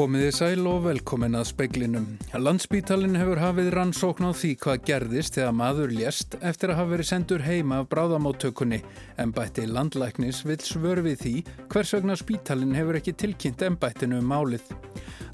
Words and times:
Komiði 0.00 0.30
sæl 0.32 0.62
og 0.64 0.86
velkomin 0.86 1.36
að 1.36 1.50
speiklinum. 1.50 2.04
Landspítalinn 2.32 3.18
hefur 3.20 3.36
hafið 3.36 3.66
rannsókn 3.74 4.24
á 4.24 4.32
því 4.32 4.52
hvað 4.62 4.84
gerðist 4.88 5.34
þegar 5.36 5.50
maður 5.58 5.90
lést 5.92 6.36
eftir 6.40 6.70
að 6.72 6.78
hafa 6.78 6.90
verið 6.94 7.08
sendur 7.10 7.42
heima 7.44 7.82
af 7.82 7.90
bráðamáttökunni 7.90 8.78
en 9.20 9.34
bætti 9.36 9.66
landlæknis 9.68 10.38
vil 10.48 10.56
svörfið 10.64 11.18
því 11.20 11.32
hvers 11.74 11.92
vegna 11.98 12.16
spítalinn 12.16 12.72
hefur 12.78 12.96
ekki 12.96 13.12
tilkynnt 13.20 13.64
en 13.66 13.76
bættinu 13.82 14.22
um 14.22 14.32
málið. 14.32 14.72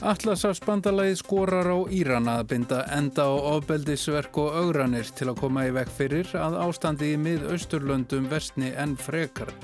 Atlasafsbandalagið 0.02 1.20
skorar 1.20 1.70
á 1.70 1.78
Írana 1.86 2.40
að 2.40 2.50
binda 2.56 2.80
enda 2.96 3.28
á 3.30 3.34
ofbeldisverk 3.52 4.40
og 4.42 4.58
augranir 4.64 5.06
til 5.14 5.30
að 5.30 5.44
koma 5.44 5.68
í 5.68 5.76
vekk 5.78 5.94
fyrir 6.00 6.32
að 6.42 6.58
ástandi 6.64 7.12
í 7.14 7.20
mið-austurlöndum 7.22 8.26
vestni 8.34 8.74
en 8.74 8.98
frekar. 8.98 9.54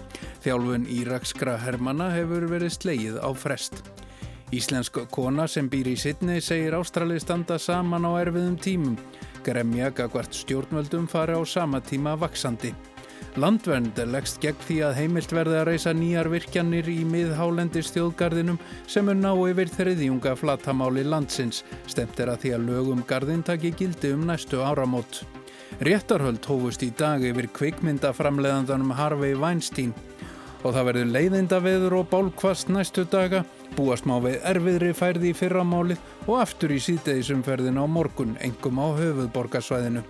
Þjálfun 0.47 0.87
írakskra 0.87 1.59
hermana 1.67 2.13
hefur 2.15 2.47
verið 2.55 2.79
sleið 2.79 3.19
á 3.19 3.35
frest. 3.35 3.83
Íslensk 4.53 4.99
kona 5.09 5.47
sem 5.49 5.65
býr 5.73 5.89
í 5.89 5.97
Sidney 5.97 6.43
segir 6.45 6.75
Ástrali 6.77 7.17
standa 7.23 7.57
saman 7.57 8.05
á 8.05 8.13
erfiðum 8.21 8.59
tímum. 8.61 8.99
Gremja 9.47 9.89
gagvart 9.97 10.37
stjórnvöldum 10.37 11.07
fari 11.09 11.33
á 11.33 11.41
sama 11.49 11.81
tíma 11.81 12.13
vaksandi. 12.21 12.75
Landvernd 13.41 13.97
leggst 14.13 14.43
gegn 14.45 14.61
því 14.67 14.77
að 14.85 14.99
heimilt 14.99 15.33
verði 15.33 15.57
að 15.57 15.65
reysa 15.71 15.95
nýjar 15.97 16.29
virkjanir 16.29 16.91
í 16.93 16.99
miðhálendis 17.09 17.89
þjóðgarðinum 17.95 18.59
sem 18.85 19.09
er 19.09 19.17
ná 19.23 19.31
yfir 19.33 19.73
þriðjunga 19.73 20.35
flatamáli 20.37 21.07
landsins. 21.09 21.63
Stemt 21.89 22.21
er 22.21 22.35
að 22.35 22.45
því 22.45 22.53
að 22.59 22.69
lögum 22.69 23.01
garðin 23.09 23.47
taki 23.49 23.73
gildi 23.73 24.13
um 24.13 24.29
næstu 24.29 24.61
áramót. 24.61 25.23
Réttarhöld 25.81 26.45
hófust 26.45 26.85
í 26.85 26.91
dag 26.93 27.25
yfir 27.25 27.49
kvikmyndaframleðandanum 27.57 28.93
Harvey 29.01 29.33
Weinstein 29.33 29.97
og 30.63 30.77
það 30.77 30.87
verður 30.91 31.13
leiðinda 31.17 31.65
veður 31.65 32.03
og 32.03 32.11
bálkvast 32.13 32.69
næstu 32.69 33.09
daga 33.09 33.47
búast 33.77 34.07
má 34.09 34.17
við 34.23 34.41
erfiðri 34.49 34.93
færði 34.97 35.31
í 35.33 35.37
fyrramálið 35.37 36.01
og 36.27 36.41
aftur 36.41 36.73
í 36.75 36.81
síðdegisumferðin 36.83 37.81
á 37.81 37.87
morgun, 37.89 38.37
engum 38.45 38.81
á 38.81 38.89
höfuðborgarsvæðinu. 38.99 40.03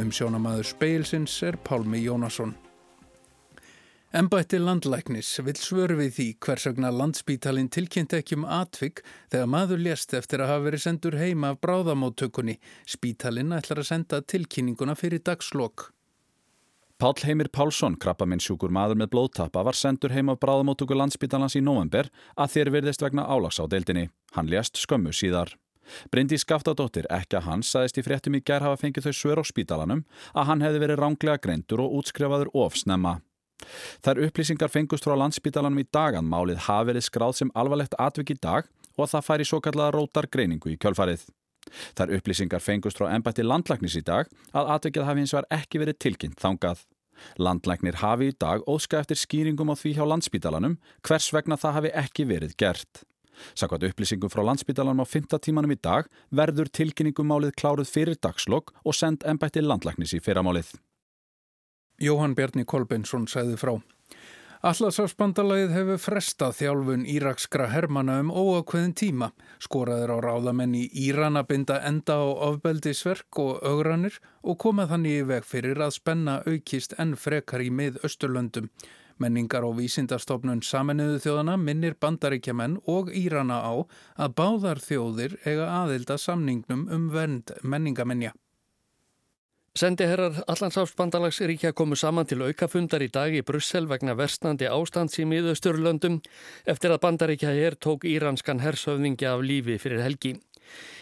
Um 0.00 0.12
sjónamaður 0.14 0.68
speilsins 0.70 1.34
er 1.44 1.58
Pálmi 1.60 2.00
Jónasson. 2.04 2.54
Embætti 4.12 4.58
landlæknis 4.60 5.30
vil 5.40 5.56
svörfið 5.56 6.10
því 6.12 6.26
hversagna 6.44 6.90
landsbítalinn 6.92 7.70
tilkynnt 7.72 8.12
ekki 8.18 8.36
um 8.36 8.44
atvik 8.44 9.00
þegar 9.32 9.48
maður 9.48 9.80
lést 9.86 10.12
eftir 10.18 10.44
að 10.44 10.52
hafa 10.52 10.66
verið 10.66 10.84
sendur 10.84 11.16
heima 11.16 11.54
af 11.54 11.62
bráðamóttökunni. 11.64 12.58
Spítalinn 12.84 13.56
ætlar 13.56 13.80
að 13.80 13.88
senda 13.88 14.20
tilkynninguna 14.20 14.98
fyrir 15.00 15.24
dagslokk. 15.24 15.88
Pál 17.02 17.14
Heimir 17.26 17.48
Pálsson, 17.50 17.96
krabbamennsjúkur 17.98 18.70
maður 18.70 19.00
með 19.00 19.08
blóðtappa, 19.10 19.64
var 19.66 19.74
sendur 19.74 20.12
heim 20.14 20.28
af 20.30 20.36
bráðamóttöku 20.38 20.94
landsbítalans 20.94 21.56
í 21.58 21.62
november 21.66 22.06
að 22.38 22.52
þér 22.52 22.70
virðist 22.76 23.02
vegna 23.02 23.24
álags 23.26 23.58
á 23.58 23.66
deildinni. 23.66 24.04
Hann 24.36 24.46
lést 24.46 24.78
skömmu 24.78 25.10
síðar. 25.10 25.50
Bryndi 26.14 26.38
Skaftadóttir, 26.38 27.08
ekki 27.10 27.40
að 27.40 27.48
hans, 27.48 27.72
saðist 27.74 27.98
í 27.98 28.06
fréttum 28.06 28.38
í 28.38 28.42
gær 28.46 28.62
hafa 28.62 28.78
fengið 28.84 29.08
þau 29.08 29.18
svör 29.18 29.42
á 29.42 29.44
spítalanum 29.50 30.04
að 30.30 30.48
hann 30.52 30.62
hefði 30.62 30.84
verið 30.84 31.02
ránglega 31.02 31.42
greindur 31.42 31.82
og 31.82 31.98
útskrefaður 31.98 32.54
ofsnemma. 32.54 33.18
Þær 34.06 34.22
upplýsingar 34.28 34.70
fengust 34.70 35.02
frá 35.02 35.18
landsbítalanum 35.18 35.82
í 35.82 35.88
dagan 35.90 36.30
málið 36.30 36.68
hafi 36.68 36.92
verið 36.92 37.08
skráð 37.10 37.38
sem 37.40 37.54
alvarlegt 37.58 37.98
atvik 37.98 38.30
í 38.30 38.38
dag 38.38 38.70
og 38.94 39.08
að 39.08 39.14
það 39.16 39.30
færi 39.32 39.50
svo 39.50 39.58
kallaða 39.58 39.98
rótar 39.98 40.30
greiningu 40.30 40.70
í 40.70 40.78
kjölfarið. 40.78 41.26
Þar 41.98 42.16
upplýsingar 42.18 42.62
fengust 42.64 42.98
frá 43.00 43.10
ennbætti 43.12 43.44
landlæknis 43.46 43.98
í 43.98 44.04
dag 44.06 44.30
að 44.52 44.72
atvikið 44.76 45.06
hafi 45.08 45.22
hins 45.22 45.34
vegar 45.36 45.48
ekki 45.60 45.82
verið 45.82 46.00
tilkynnt 46.04 46.42
þangað. 46.42 46.84
Landlæknir 47.38 48.00
hafi 48.02 48.32
í 48.32 48.36
dag 48.38 48.66
óska 48.66 49.00
eftir 49.02 49.20
skýringum 49.20 49.70
á 49.70 49.76
því 49.78 49.94
hjá 49.98 50.04
landsbítalanum 50.08 50.78
hvers 51.06 51.30
vegna 51.34 51.58
það 51.60 51.76
hafi 51.78 51.96
ekki 52.02 52.28
verið 52.28 52.56
gert. 52.58 53.04
Sakvært 53.56 53.86
upplýsingum 53.88 54.30
frá 54.32 54.42
landsbítalanum 54.46 55.02
á 55.02 55.06
5. 55.08 55.38
tímanum 55.42 55.74
í 55.74 55.78
dag 55.80 56.08
verður 56.30 56.70
tilkynningum 56.70 57.28
málið 57.28 57.54
kláruð 57.58 57.90
fyrir 57.90 58.18
dagslokk 58.20 58.74
og 58.84 58.96
send 58.96 59.24
ennbætti 59.26 59.62
landlæknis 59.64 60.14
í 60.16 60.22
fyrramálið. 60.22 60.74
Jóhann 62.02 62.34
Bjarni 62.34 62.64
Kolbensson 62.66 63.28
sæði 63.30 63.58
frá. 63.60 63.76
Allarsafsbandalagið 64.62 65.72
hefur 65.74 65.96
frestað 65.98 66.52
þjálfun 66.60 67.00
írakskra 67.10 67.64
hermana 67.72 68.20
um 68.22 68.28
óakveðin 68.30 68.92
tíma. 68.94 69.32
Skoraður 69.58 70.12
á 70.14 70.16
ráðamenn 70.22 70.76
í 70.78 70.82
Írana 71.02 71.42
binda 71.42 71.80
enda 71.82 72.20
á 72.22 72.30
ofbeldisverk 72.46 73.40
og 73.42 73.58
augranir 73.66 74.20
og 74.46 74.60
komað 74.62 74.92
þannig 74.92 75.16
í 75.18 75.24
veg 75.32 75.48
fyrir 75.50 75.82
að 75.82 75.96
spenna 75.96 76.36
aukist 76.46 76.94
enn 77.02 77.16
frekar 77.18 77.64
í 77.66 77.72
mið 77.74 77.98
Östurlöndum. 78.06 78.70
Menningar 79.18 79.66
og 79.66 79.80
vísindarstofnun 79.80 80.62
saminuðu 80.62 81.18
þjóðana 81.26 81.58
minnir 81.58 81.98
bandaríkjaman 81.98 82.78
og 82.86 83.10
Írana 83.10 83.58
á 83.66 83.74
að 84.14 84.38
báðar 84.38 84.78
þjóðir 84.86 85.40
eiga 85.42 85.72
aðilda 85.82 86.20
samningnum 86.22 86.86
um 86.86 87.10
vernd 87.10 87.50
menningamenja. 87.66 88.30
Sendiherrar 89.72 90.34
Allansáfsbandalagsríkja 90.52 91.70
komu 91.72 91.96
saman 91.96 92.26
til 92.28 92.42
aukafundar 92.44 93.00
í 93.00 93.06
dag 93.08 93.32
í 93.32 93.40
Brussel 93.40 93.86
vegna 93.88 94.12
verstnandi 94.12 94.66
ástands 94.68 95.16
í 95.16 95.24
miðausturlöndum 95.24 96.18
eftir 96.68 96.92
að 96.92 97.00
bandaríkja 97.06 97.54
hér 97.56 97.78
tók 97.80 98.04
íranskan 98.04 98.60
hersöfningi 98.60 99.24
af 99.30 99.40
lífi 99.40 99.78
fyrir 99.80 100.04
helgi. 100.04 100.34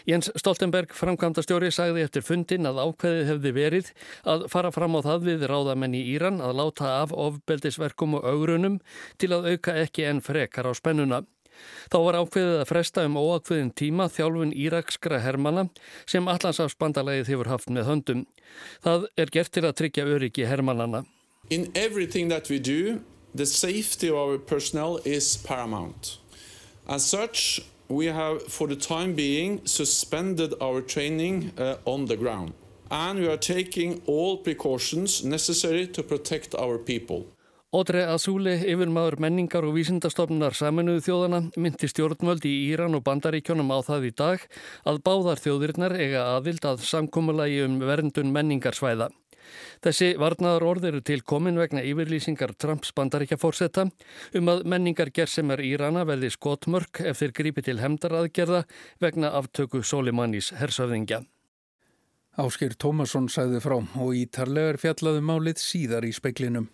Jens 0.07 0.31
Stoltenberg, 0.39 0.95
framkvæmdastjóri, 0.95 1.67
sagði 1.75 2.05
eftir 2.07 2.23
fundin 2.23 2.69
að 2.71 2.79
ákveðið 2.85 3.33
hefði 3.33 3.53
verið 3.59 3.91
að 4.23 4.47
fara 4.55 4.71
fram 4.71 4.95
á 4.95 4.99
það 5.03 5.27
við 5.27 5.45
ráðamenn 5.51 5.99
í 5.99 6.05
Íran 6.15 6.39
að 6.39 6.55
láta 6.63 6.95
af 7.01 7.11
ofbeldisverkum 7.11 8.21
og 8.21 8.31
augrunum 8.31 8.79
til 9.19 9.33
að 9.35 9.51
auka 9.51 9.75
ekki 9.83 10.07
enn 10.07 10.23
frekar 10.23 10.71
á 10.71 10.73
spennuna. 10.79 11.25
Þá 11.91 11.97
var 12.05 12.19
ákveðið 12.21 12.59
að 12.61 12.69
fresta 12.69 13.05
um 13.07 13.17
óakveðin 13.19 13.73
tíma 13.75 14.07
þjálfun 14.11 14.53
írakskra 14.55 15.21
hermana 15.23 15.67
sem 16.09 16.27
allansafsbandalegið 16.31 17.33
hefur 17.33 17.51
haft 17.51 17.71
með 17.71 17.89
höndum. 17.89 18.25
Það 18.85 19.09
er 19.17 19.33
gert 19.35 19.53
til 19.55 19.65
að 19.67 19.77
tryggja 19.81 20.07
öryggi 20.07 20.47
hermanana. 20.47 21.05
In 21.49 21.71
everything 21.75 22.29
that 22.29 22.49
we 22.49 22.59
do, 22.59 23.01
the 23.35 23.45
safety 23.45 24.09
of 24.09 24.15
our 24.15 24.37
personnel 24.37 24.99
is 25.05 25.37
paramount. 25.37 26.17
As 26.87 27.05
such, 27.05 27.61
we 27.87 28.07
have 28.07 28.41
for 28.43 28.67
the 28.67 28.75
time 28.75 29.13
being 29.13 29.61
suspended 29.65 30.53
our 30.61 30.81
training 30.81 31.51
uh, 31.57 31.75
on 31.85 32.05
the 32.05 32.15
ground. 32.15 32.53
And 32.89 33.19
we 33.19 33.27
are 33.27 33.37
taking 33.37 34.01
all 34.05 34.37
precautions 34.37 35.23
necessary 35.23 35.87
to 35.87 36.03
protect 36.03 36.55
our 36.55 36.77
people. 36.77 37.27
Ódre 37.71 38.01
Asúli, 38.11 38.57
yfirmaður 38.67 39.15
menningar 39.23 39.63
og 39.63 39.77
vísindastofnunar 39.77 40.51
saminuðu 40.59 41.05
þjóðana, 41.05 41.37
myndi 41.55 41.87
stjórnvöld 41.87 42.43
í 42.43 42.49
Íran 42.67 42.97
og 42.97 43.05
bandaríkjónum 43.05 43.69
á 43.71 43.79
það 43.87 44.07
í 44.09 44.11
dag 44.19 44.41
að 44.91 44.97
báðar 45.05 45.39
þjóðirinnar 45.39 45.95
eiga 45.95 46.25
aðvild 46.33 46.67
að 46.67 46.83
samkómulagi 46.83 47.61
um 47.63 47.77
verndun 47.79 48.33
menningarsvæða. 48.35 49.07
Þessi 49.87 50.09
varnaðar 50.19 50.65
orð 50.67 50.87
eru 50.89 50.99
til 51.07 51.21
komin 51.23 51.61
vegna 51.61 51.85
yfirlýsingar 51.87 52.51
Trumps 52.59 52.91
bandaríkja 52.91 53.39
fórsetta 53.39 53.87
um 54.35 54.51
að 54.51 54.65
menningar 54.67 55.13
gerðsemar 55.15 55.63
Írana 55.63 56.03
verði 56.03 56.33
skotmörk 56.35 56.99
ef 57.07 57.23
þeir 57.23 57.35
grípi 57.39 57.63
til 57.69 57.77
hemdaraðgerða 57.79 58.65
vegna 58.99 59.31
aftöku 59.39 59.79
Soleimanis 59.79 60.51
hersöfðingja. 60.59 61.23
Áskir 62.35 62.75
Tómasson 62.75 63.31
sæði 63.31 63.63
frá 63.63 63.79
og 63.79 64.13
ítarlegar 64.19 64.83
fjallaðu 64.83 65.23
um 65.23 65.31
málið 65.31 65.63
síðar 65.63 66.11
í 66.11 66.11
speiklinum. 66.19 66.67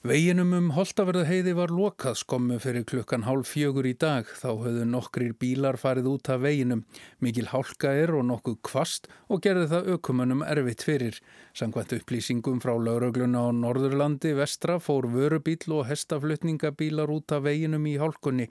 Veginum 0.00 0.54
um 0.56 0.68
Holtaverðaheiði 0.72 1.52
var 1.58 1.68
lokað 1.76 2.14
skommu 2.22 2.56
fyrir 2.56 2.86
klukkan 2.88 3.26
hálf 3.26 3.50
fjögur 3.52 3.84
í 3.84 3.92
dag. 4.00 4.24
Þá 4.24 4.48
höfðu 4.62 4.84
nokkrir 4.88 5.34
bílar 5.36 5.76
farið 5.76 6.06
út 6.14 6.30
af 6.32 6.38
veginum. 6.40 6.86
Mikil 7.20 7.50
hálka 7.50 7.90
er 7.92 8.14
og 8.16 8.24
nokkuð 8.30 8.54
kvast 8.64 9.10
og 9.28 9.42
gerði 9.44 9.66
það 9.74 9.90
aukumunum 9.92 10.40
erfitt 10.46 10.86
fyrir. 10.88 11.18
Samkvæmt 11.52 11.92
upplýsingum 11.98 12.62
frá 12.64 12.72
laurögluna 12.80 13.42
á 13.44 13.48
Norðurlandi 13.52 14.32
vestra 14.38 14.78
fór 14.80 15.04
vörubíl 15.12 15.68
og 15.68 15.84
hestaflutningabílar 15.90 17.12
út 17.12 17.36
af 17.36 17.44
veginum 17.44 17.84
í 17.84 17.98
hálkunni. 18.00 18.48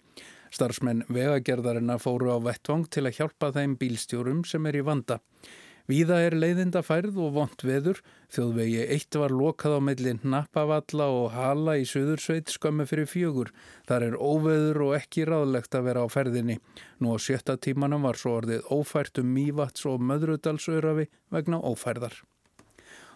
Starfsmenn 0.53 1.07
vegagerðarina 1.09 1.97
fóru 1.97 2.29
á 2.29 2.37
vettvang 2.45 2.85
til 2.93 3.07
að 3.09 3.23
hjálpa 3.23 3.49
þeim 3.57 3.73
bílstjórum 3.81 4.45
sem 4.45 4.69
er 4.69 4.77
í 4.77 4.85
vanda. 4.85 5.17
Víða 5.89 6.19
er 6.21 6.35
leiðinda 6.37 6.83
færð 6.85 7.15
og 7.17 7.31
vond 7.33 7.63
veður. 7.65 7.97
Þjóðvegi 8.29 8.83
eitt 8.93 9.17
var 9.17 9.33
lokað 9.33 9.77
á 9.77 9.79
mellin 9.81 10.21
Nappavalla 10.21 11.07
og 11.09 11.31
Hala 11.33 11.79
í 11.81 11.87
Suðursveit 11.89 12.53
skömmu 12.53 12.85
fyrir 12.85 13.09
fjögur. 13.09 13.49
Þar 13.89 14.05
er 14.11 14.19
óveður 14.21 14.83
og 14.85 14.95
ekki 14.99 15.25
ráðlegt 15.25 15.73
að 15.73 15.87
vera 15.89 16.05
á 16.05 16.07
ferðinni. 16.13 16.59
Nú 17.01 17.13
á 17.13 17.17
sjötta 17.17 17.57
tímanum 17.57 18.05
var 18.05 18.21
svo 18.21 18.37
orðið 18.37 18.69
ófært 18.69 19.23
um 19.23 19.33
Mývats 19.33 19.89
og 19.89 20.03
Möðrudalsörafi 20.05 21.09
vegna 21.33 21.57
ófærðar 21.57 22.21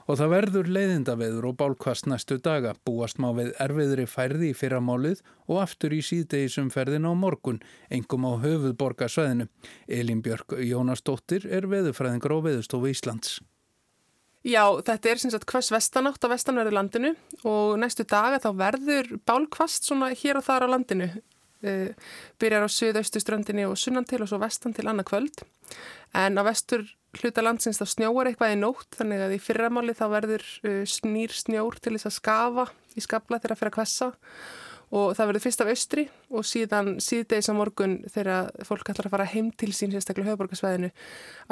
og 0.07 0.19
það 0.19 0.33
verður 0.33 0.71
leiðindaveður 0.75 1.47
og 1.49 1.55
bálkvast 1.61 2.09
næstu 2.11 2.39
daga, 2.43 2.73
búast 2.85 3.21
má 3.21 3.29
við 3.37 3.53
erfiðri 3.63 4.07
færði 4.09 4.51
í 4.51 4.57
fyrramálið 4.57 5.23
og 5.47 5.61
aftur 5.63 5.95
í 5.95 6.01
síðdegisumferðin 6.03 7.07
á 7.07 7.13
morgun, 7.15 7.61
engum 7.93 8.27
á 8.27 8.31
höfuðborgarsvæðinu. 8.43 9.49
Elin 9.87 10.21
Björk 10.25 10.57
Jónasdóttir 10.59 11.47
er 11.47 11.69
veðufræðingur 11.71 12.35
á 12.35 12.45
Veðustofu 12.49 12.91
Íslands. 12.91 13.39
Já, 14.43 14.67
þetta 14.83 15.07
er 15.07 15.21
sem 15.21 15.31
sagt 15.31 15.47
hvers 15.47 15.71
vestanátt 15.71 16.25
á 16.27 16.27
vestanverðu 16.27 16.73
landinu 16.75 17.13
og 17.47 17.77
næstu 17.79 18.03
daga 18.03 18.41
þá 18.43 18.49
verður 18.59 19.13
bálkvast 19.23 19.87
svona 19.87 20.11
hér 20.11 20.41
og 20.41 20.43
þar 20.49 20.67
á 20.67 20.73
landinu. 20.75 21.07
uh, 21.63 21.95
byrjar 22.39 22.67
á 22.67 22.69
söðaustu 22.69 23.21
ströndinni 23.23 23.63
og 23.63 23.77
sunnan 23.79 24.03
til 24.03 24.19
og 24.19 24.27
svo 24.27 24.41
vestan 24.41 24.75
til 24.75 24.83
annað 24.83 25.07
kvöld. 25.13 25.45
En 26.11 26.35
á 26.35 26.43
vestur 26.43 26.83
hluta 27.21 27.45
landsins 27.45 27.79
þá 27.81 27.85
snjóar 27.91 28.29
eitthvað 28.31 28.55
í 28.55 28.59
nótt 28.61 28.97
þannig 28.97 29.23
að 29.25 29.37
í 29.37 29.39
fyrramáli 29.43 29.95
þá 29.97 30.05
verður 30.15 30.45
uh, 30.65 30.81
snýr 30.89 31.33
snjór 31.35 31.79
til 31.79 31.95
þess 31.95 32.09
að 32.09 32.17
skafa 32.19 32.67
í 32.97 33.03
skabla 33.05 33.39
þegar 33.41 33.55
að 33.55 33.61
fyrir 33.61 33.73
að 33.73 33.77
kvessa 33.79 34.11
og 34.93 35.15
það 35.17 35.29
verður 35.29 35.43
fyrst 35.43 35.61
af 35.63 35.69
austri 35.71 36.03
og 36.33 36.45
síðan 36.45 36.89
síðdeis 37.01 37.49
á 37.49 37.53
morgun 37.57 37.95
þegar 38.13 38.51
fólk 38.67 38.91
ætlar 38.91 39.09
að 39.09 39.15
fara 39.15 39.29
heim 39.31 39.49
til 39.57 39.71
sín 39.73 39.93
sérstaklega 39.93 40.33
höfuborgarsvæðinu 40.33 40.91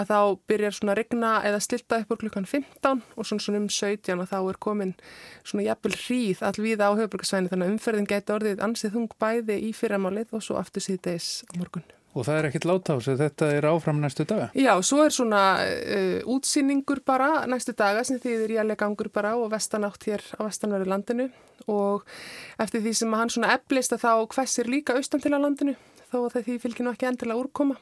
að 0.02 0.12
þá 0.12 0.19
byrjar 0.52 0.78
svona 0.78 0.96
regna 0.98 1.31
eða 1.50 1.62
stilta 1.66 2.02
upp 2.04 2.13
úr 2.13 2.22
klukkan 2.22 2.46
15 2.50 3.02
og 3.16 3.28
svona 3.28 3.46
svona 3.46 3.63
um 3.63 3.69
17 3.69 4.22
og 4.22 4.30
þá 4.30 4.38
er 4.42 4.60
komin 4.68 4.94
svona 5.42 5.66
jafnvel 5.66 5.96
hríð 6.04 6.44
allvíða 6.52 6.92
á 6.94 6.98
höfuborgarsvæðinu 7.00 7.54
þannig 7.54 7.72
að 7.72 7.74
umferðin 7.78 8.12
gæti 8.12 8.38
orðið 8.38 8.62
ansið 8.68 8.94
þung 9.00 9.18
bæði 9.25 9.58
í 9.66 9.74
fyrramálið 9.78 10.38
og 10.38 10.46
svo 10.46 10.62
aftur 10.62 10.86
síðdeis 10.86 11.42
á 11.50 11.58
morgun. 11.58 11.90
Og 12.12 12.25
það 12.28 12.38
er 12.38 12.48
ekkit 12.50 12.66
láta 12.68 12.96
á 12.96 12.98
sig, 13.00 13.16
þetta 13.22 13.48
er 13.56 13.68
áfram 13.69 14.02
næstu 14.04 14.25
daga? 14.28 14.50
Já, 14.58 14.74
svo 14.84 15.06
er 15.06 15.13
svona 15.16 15.44
uh, 15.63 16.18
útsýningur 16.34 17.00
bara 17.08 17.46
næstu 17.48 17.72
daga 17.78 18.04
sem 18.08 18.19
þýðir 18.19 18.58
jálega 18.58 18.81
gangur 18.84 19.08
bara 19.13 19.38
og 19.40 19.48
vestanátt 19.54 20.04
hér 20.10 20.25
á 20.36 20.44
vestanverðu 20.44 20.92
landinu 20.92 21.30
og 21.72 22.04
eftir 22.60 22.84
því 22.84 22.94
sem 23.00 23.16
hann 23.16 23.31
svona 23.31 23.54
eflist 23.56 23.96
að 23.96 24.04
þá 24.04 24.12
hversir 24.36 24.68
líka 24.68 24.98
austan 25.00 25.24
til 25.24 25.31
á 25.31 25.40
landinu 25.40 25.78
þó 26.12 26.18
að 26.25 26.42
því 26.42 26.58
fylgir 26.66 26.88
nú 26.88 26.92
ekki 26.92 27.08
endilega 27.08 27.46
úrkoma. 27.46 27.80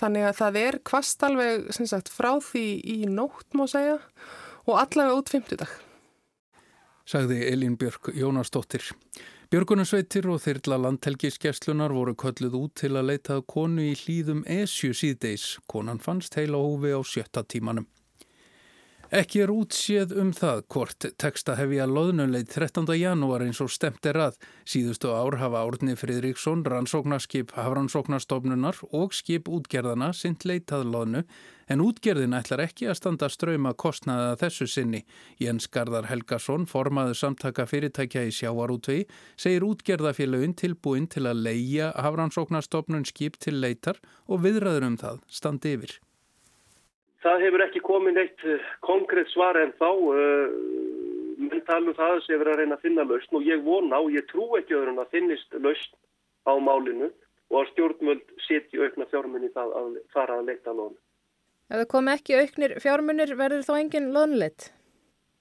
Þannig 0.00 0.26
að 0.30 0.38
það 0.38 0.58
er 0.62 0.78
kvast 0.88 1.24
alveg 1.26 1.68
sagt, 1.76 2.08
frá 2.08 2.32
því 2.40 2.66
í 2.88 2.98
nótt 3.10 3.52
má 3.58 3.66
segja 3.68 3.98
og 4.64 4.78
allavega 4.80 5.18
út 5.18 5.32
50 5.34 5.60
dag. 5.60 5.76
Sagði 7.04 7.42
Elín 7.50 7.76
Björk 7.76 8.12
Jónasdóttir. 8.16 8.86
Björgunarsveitir 9.52 10.24
og 10.32 10.38
þyrla 10.40 10.78
landhelgiskeslunar 10.80 11.92
voru 11.92 12.14
kölluð 12.16 12.54
út 12.56 12.72
til 12.80 12.94
að 12.96 13.10
leitað 13.10 13.42
konu 13.52 13.82
í 13.84 13.90
hlýðum 14.00 14.38
esju 14.48 14.94
síðdeis. 14.96 15.44
Konan 15.68 16.00
fannst 16.00 16.38
heila 16.40 16.56
hófi 16.56 16.94
á 16.96 17.00
sjötta 17.04 17.42
tímanum. 17.44 17.84
Ekki 19.12 19.42
er 19.44 19.50
útséð 19.52 20.14
um 20.16 20.30
það 20.32 20.62
hvort 20.72 21.04
teksta 21.20 21.52
hefja 21.58 21.84
loðnuleit 21.84 22.48
13. 22.48 22.86
janúar 22.96 23.42
eins 23.44 23.58
og 23.60 23.68
stemt 23.68 24.06
er 24.08 24.16
að. 24.16 24.36
Síðustu 24.64 25.10
ár 25.12 25.34
hafa 25.36 25.60
Árni 25.66 25.98
Fridriksson, 26.00 26.62
rannsóknarskip 26.64 27.50
Hafrannsóknarstofnunar 27.52 28.78
og 28.96 29.12
skip 29.12 29.50
útgerðana 29.52 30.14
sint 30.16 30.46
leitað 30.48 30.86
loðnu 30.94 31.20
en 31.68 31.82
útgerðin 31.84 32.38
ætlar 32.38 32.62
ekki 32.64 32.88
að 32.88 32.96
standa 33.02 33.28
ströyma 33.28 33.74
kostnaða 33.76 34.38
þessu 34.40 34.64
sinni. 34.72 35.02
Jens 35.36 35.68
Gardar 35.68 36.08
Helgason, 36.08 36.64
formaður 36.64 37.18
samtaka 37.20 37.66
fyrirtækja 37.68 38.22
í 38.30 38.32
sjávarútvei, 38.32 39.02
segir 39.36 39.66
útgerðafélagin 39.68 40.56
tilbúin 40.56 41.04
til 41.12 41.26
að 41.28 41.44
leia 41.50 41.92
Hafrannsóknarstofnun 42.00 43.04
skip 43.12 43.36
til 43.36 43.58
leitar 43.60 44.00
og 44.24 44.40
viðræður 44.46 44.88
um 44.88 44.98
það 45.04 45.20
standi 45.28 45.74
yfir. 45.76 45.98
Það 47.22 47.44
hefur 47.46 47.62
ekki 47.62 47.82
komið 47.86 48.16
neitt 48.18 48.44
eh, 48.50 48.70
konkrétt 48.82 49.30
svar 49.30 49.58
en 49.60 49.70
þá 49.78 49.88
uh, 49.90 50.54
menn 51.38 51.62
talum 51.68 51.94
það 51.94 52.18
sem 52.26 52.40
er 52.40 52.50
að 52.50 52.60
reyna 52.62 52.78
að 52.78 52.86
finna 52.86 53.06
lausn 53.06 53.38
og 53.38 53.46
ég 53.46 53.62
vona 53.66 54.00
og 54.02 54.10
ég 54.14 54.26
trú 54.30 54.48
ekki 54.58 54.76
öðrun 54.78 55.02
að 55.02 55.12
finnist 55.14 55.54
lausn 55.62 55.94
á 56.48 56.52
málinu 56.58 57.10
og 57.52 57.58
að 57.60 57.70
stjórnmöld 57.72 58.36
setji 58.46 58.80
aukna 58.82 59.06
fjármunni 59.10 59.52
það 59.54 59.74
að 59.78 59.96
fara 60.14 60.38
að 60.40 60.48
leita 60.50 60.74
lónu. 60.74 60.98
Ef 61.70 61.82
það 61.82 61.90
komi 61.94 62.12
ekki 62.12 62.38
auknir 62.40 62.76
fjármunir 62.82 63.34
verður 63.38 63.66
þá 63.68 63.74
engin 63.78 64.10
lónuleitt? 64.16 64.72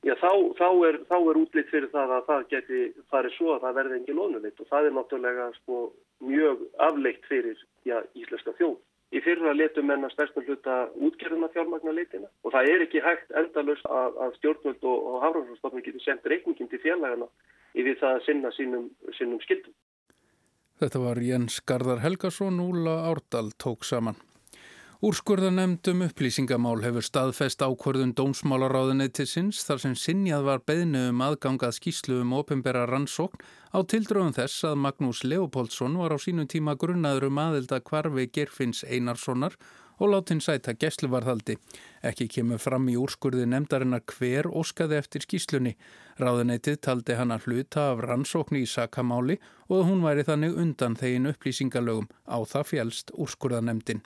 Já 0.06 0.16
þá, 0.18 0.31
þá 0.57 0.68
er, 0.88 0.95
er 1.13 1.38
útlitt 1.38 1.69
fyrir 1.69 1.89
það 1.94 2.16
að 2.18 2.30
það 2.30 2.45
geti 2.54 2.86
farið 3.13 3.36
svo 3.38 3.51
að 3.56 3.66
það 3.66 3.75
verði 3.80 3.98
engin 4.00 4.22
lónuleitt 4.22 4.62
og 4.62 4.69
það 4.69 4.88
er 4.88 4.95
náttúrulega 4.98 5.50
sko, 5.60 5.81
mjög 6.25 6.63
afleitt 6.89 7.27
fyrir 7.30 7.60
já, 7.88 8.00
íslenska 8.18 8.56
þjóð. 8.57 8.80
Í 9.12 9.19
fyrra 9.19 9.52
letum 9.52 9.90
menna 9.92 10.08
stærstum 10.13 10.46
hluta 10.48 10.86
útgerðuna 10.96 11.50
fjármagna 11.52 11.92
leitina 11.92 12.30
og 12.46 12.54
það 12.54 12.69
er 12.72 12.84
ekki 12.86 13.04
hægt 13.04 13.34
endalust 13.42 13.88
að, 13.92 14.19
að 14.24 14.38
stjórnvöld 14.40 14.86
og, 14.88 15.08
og 15.12 15.18
hafránstofnum 15.25 15.84
getur 15.84 16.06
sendt 16.06 16.30
reikningin 16.31 16.72
til 16.72 16.80
fjarlægana 16.80 17.28
yfir 17.75 18.00
það 18.00 18.16
að 18.16 18.25
sinna 18.28 18.52
sínum, 18.56 18.88
sínum 19.18 19.42
skildum. 19.44 19.75
Þetta 20.81 21.04
var 21.04 21.19
Jens 21.22 21.60
Gardar 21.68 22.00
Helgason, 22.02 22.63
Úla 22.63 23.02
Árdal 23.12 23.52
tók 23.60 23.84
saman. 23.86 24.16
Úrskurðanemdum 25.01 26.03
upplýsingamál 26.06 26.83
hefur 26.83 27.01
staðfest 27.01 27.63
ákvörðun 27.65 28.12
dómsmálaráðuneytisins 28.19 29.63
þar 29.65 29.80
sem 29.81 29.95
sinjað 29.98 30.44
var 30.45 30.62
beðnu 30.69 31.07
um 31.09 31.24
aðgangað 31.25 31.74
skýslu 31.80 32.19
um 32.21 32.36
opimbera 32.38 32.83
rannsókn 32.86 33.42
á 33.74 33.81
tildröðum 33.81 34.36
þess 34.36 34.68
að 34.69 34.77
Magnús 34.83 35.24
Leopoldsson 35.25 35.98
var 35.98 36.13
á 36.13 36.21
sínum 36.21 36.45
tíma 36.45 36.77
grunnaður 36.77 37.31
um 37.31 37.42
aðelda 37.42 37.81
kvarfi 37.81 38.27
Gerfinns 38.30 38.83
Einarssonar 38.86 39.57
og 39.98 40.13
látin 40.13 40.38
sæta 40.38 40.77
gæsluvarðhaldi. 40.77 41.57
Ekki 42.06 42.30
kemur 42.38 42.62
fram 42.62 42.86
í 42.94 43.00
úrskurði 43.01 43.50
nefndarinnar 43.50 44.06
hver 44.06 44.51
óskaði 44.53 45.01
eftir 45.01 45.25
skýslunni. 45.25 45.74
Ráðuneytið 46.21 46.77
taldi 46.86 47.18
hann 47.18 47.33
að 47.33 47.50
hluta 47.50 47.89
af 47.95 48.06
rannsókni 48.06 48.62
í 48.68 48.69
sakamáli 48.69 49.42
og 49.65 49.81
hún 49.89 50.06
væri 50.06 50.30
þannig 50.30 50.62
undan 50.62 51.01
þegin 51.01 51.33
upplýsingalögum 51.33 52.09
á 52.30 52.38
það 52.45 52.74
fjælst 52.75 53.18
úrskurðanemdin. 53.18 54.06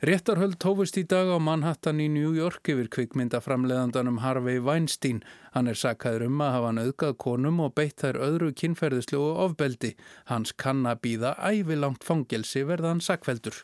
Réttarhöld 0.00 0.56
tófust 0.56 0.96
í 0.96 1.02
dag 1.04 1.28
á 1.28 1.36
Manhattan 1.36 1.98
í 2.00 2.06
New 2.08 2.30
York 2.32 2.70
yfir 2.72 2.86
kvikmyndaframleðandanum 2.94 4.22
Harvey 4.24 4.56
Weinstein. 4.56 5.18
Hann 5.52 5.68
er 5.68 5.76
sakkaður 5.76 6.24
um 6.24 6.38
að 6.40 6.54
hafa 6.54 6.70
nöðgað 6.78 7.18
konum 7.20 7.58
og 7.60 7.74
beitt 7.76 8.00
þær 8.00 8.16
öðru 8.24 8.48
kynferðislu 8.56 9.20
og 9.20 9.42
ofbeldi. 9.44 9.90
Hans 10.32 10.54
kann 10.56 10.88
að 10.88 11.02
býða 11.04 11.34
ævilangt 11.44 12.08
fangelsi 12.08 12.64
verðan 12.64 13.04
sakveldur. 13.04 13.58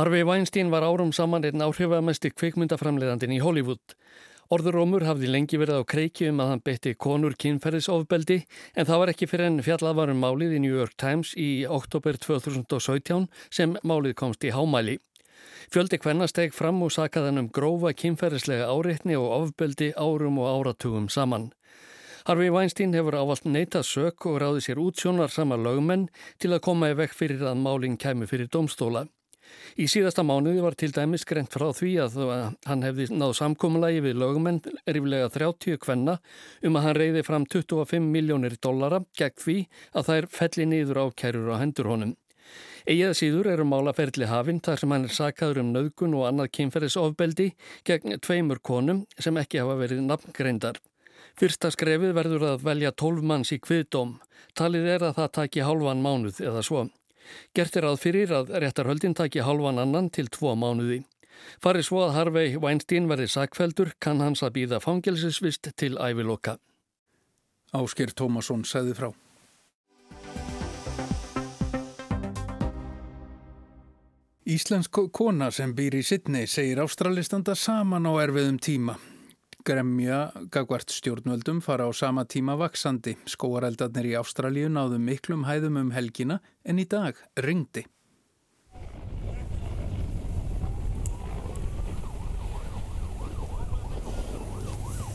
Harvey 0.00 0.24
Weinstein 0.24 0.72
var 0.72 0.88
árum 0.88 1.12
saman 1.12 1.44
einn 1.44 1.60
áhrifamesti 1.60 2.32
kvikmyndaframleðandin 2.32 3.36
í 3.36 3.42
Hollywood. 3.44 3.98
Orðurómur 4.52 5.06
hafði 5.08 5.30
lengi 5.32 5.56
verið 5.56 5.80
á 5.80 5.88
kreiki 5.88 6.26
um 6.28 6.42
að 6.44 6.50
hann 6.50 6.62
beitti 6.64 6.90
konur 7.00 7.32
kynferðisofbeldi 7.40 8.36
en 8.76 8.88
það 8.88 9.00
var 9.00 9.12
ekki 9.14 9.28
fyrir 9.30 9.48
enn 9.48 9.64
fjallavarum 9.64 10.20
málið 10.20 10.58
í 10.58 10.60
New 10.66 10.74
York 10.76 10.98
Times 11.00 11.32
í 11.40 11.64
oktober 11.64 12.18
2017 12.20 13.24
sem 13.48 13.78
málið 13.80 14.18
komst 14.20 14.44
í 14.44 14.52
hámæli. 14.52 14.98
Fjöldi 15.72 15.96
hvenna 16.04 16.28
steg 16.28 16.52
fram 16.52 16.82
og 16.84 16.92
sakaðan 16.92 17.40
um 17.40 17.48
grófa 17.48 17.94
kynferðislega 17.96 18.68
áreitni 18.68 19.16
og 19.16 19.32
ofbeldi 19.38 19.94
árum 19.96 20.36
og 20.42 20.50
áratugum 20.52 21.08
saman. 21.08 21.48
Harvey 22.28 22.52
Weinstein 22.52 22.92
hefur 22.96 23.16
ávalt 23.16 23.48
neitað 23.48 23.88
sök 23.88 24.28
og 24.28 24.38
ráði 24.40 24.62
sér 24.64 24.80
útsjónar 24.80 25.32
sama 25.32 25.56
lögmenn 25.60 26.10
til 26.40 26.52
að 26.52 26.64
koma 26.68 26.92
í 26.92 27.00
vekk 27.00 27.16
fyrir 27.16 27.48
að 27.48 27.60
málinn 27.64 28.00
kæmi 28.00 28.28
fyrir 28.28 28.52
domstóla. 28.52 29.06
Í 29.74 29.88
síðasta 29.90 30.22
mánuði 30.22 30.62
var 30.62 30.76
til 30.78 30.92
dæmis 30.94 31.26
greint 31.26 31.50
frá 31.50 31.66
því 31.74 31.92
að 32.04 32.18
hann 32.68 32.84
hefði 32.86 33.08
náð 33.10 33.32
samkómulagi 33.40 34.02
við 34.04 34.20
lögumenn 34.22 34.60
ríflega 34.86 35.30
30 35.34 35.80
kvenna 35.82 36.18
um 36.62 36.78
að 36.78 36.86
hann 36.86 36.98
reyði 37.00 37.24
fram 37.26 37.46
25 37.50 38.10
miljónir 38.14 38.54
dollara 38.62 39.02
gegn 39.18 39.40
því 39.44 39.56
að 39.94 40.10
þær 40.10 40.28
felli 40.38 40.68
nýður 40.70 41.02
á 41.02 41.06
kærur 41.18 41.54
á 41.54 41.62
hendur 41.62 41.90
honum. 41.90 42.14
Egið 42.84 43.14
síður 43.16 43.46
eru 43.54 43.64
málaferðli 43.64 44.26
hafinn 44.28 44.60
þar 44.64 44.80
sem 44.80 44.92
hann 44.92 45.06
er 45.08 45.14
sakaður 45.16 45.62
um 45.62 45.70
nöðgun 45.72 46.16
og 46.18 46.26
annað 46.28 46.50
kynferðisofbeldi 46.58 47.46
gegn 47.88 48.18
tveimur 48.20 48.60
konum 48.60 49.06
sem 49.16 49.38
ekki 49.40 49.62
hafa 49.62 49.78
verið 49.80 50.02
nafngreindar. 50.04 50.76
Fyrsta 51.40 51.70
skrefið 51.72 52.12
verður 52.14 52.44
að 52.52 52.66
velja 52.68 52.92
12 52.92 53.24
manns 53.26 53.54
í 53.56 53.58
kviðdóm. 53.58 54.18
Talið 54.54 54.90
er 54.92 55.06
að 55.08 55.16
það 55.16 55.32
taki 55.38 55.64
hálfan 55.66 56.04
mánuð 56.04 56.44
eða 56.44 56.62
svo. 56.62 56.84
Gert 57.54 57.76
er 57.76 57.86
að 57.88 58.00
fyrir 58.02 58.32
að 58.34 58.52
réttarhöldin 58.62 59.16
taki 59.16 59.44
halvan 59.44 59.80
annan 59.82 60.10
til 60.10 60.28
tvo 60.32 60.54
mánuði. 60.58 61.02
Farið 61.62 61.86
svo 61.88 62.04
að 62.04 62.14
Harvey 62.18 62.56
Weinstein 62.60 63.08
verði 63.10 63.26
sakveldur 63.32 63.92
kann 64.00 64.22
hans 64.22 64.44
að 64.46 64.54
býða 64.58 64.80
fangelsisvist 64.84 65.72
til 65.76 65.96
æviloka. 65.98 66.58
Ásker 67.74 68.14
Tómasson 68.14 68.62
segði 68.68 68.94
frá. 68.98 69.10
Íslensk 74.44 75.00
kona 75.16 75.48
sem 75.50 75.72
býr 75.74 75.96
í 75.98 76.04
Sidney 76.04 76.46
segir 76.46 76.82
ástralistanda 76.84 77.56
saman 77.56 78.06
á 78.06 78.12
erfiðum 78.20 78.60
tíma 78.60 78.98
gremja 79.64 80.18
gagvart 80.52 80.92
stjórnvöldum 80.92 81.62
fara 81.64 81.88
á 81.88 81.92
sama 81.96 82.24
tíma 82.28 82.56
vaksandi. 82.60 83.16
Skóareldarnir 83.24 84.12
í 84.12 84.14
Ástralíu 84.20 84.68
náðu 84.68 85.00
miklum 85.00 85.46
hæðum 85.48 85.80
um 85.80 85.90
helgina 85.96 86.40
en 86.64 86.78
í 86.78 86.84
dag 86.84 87.18
ringdi. 87.40 87.86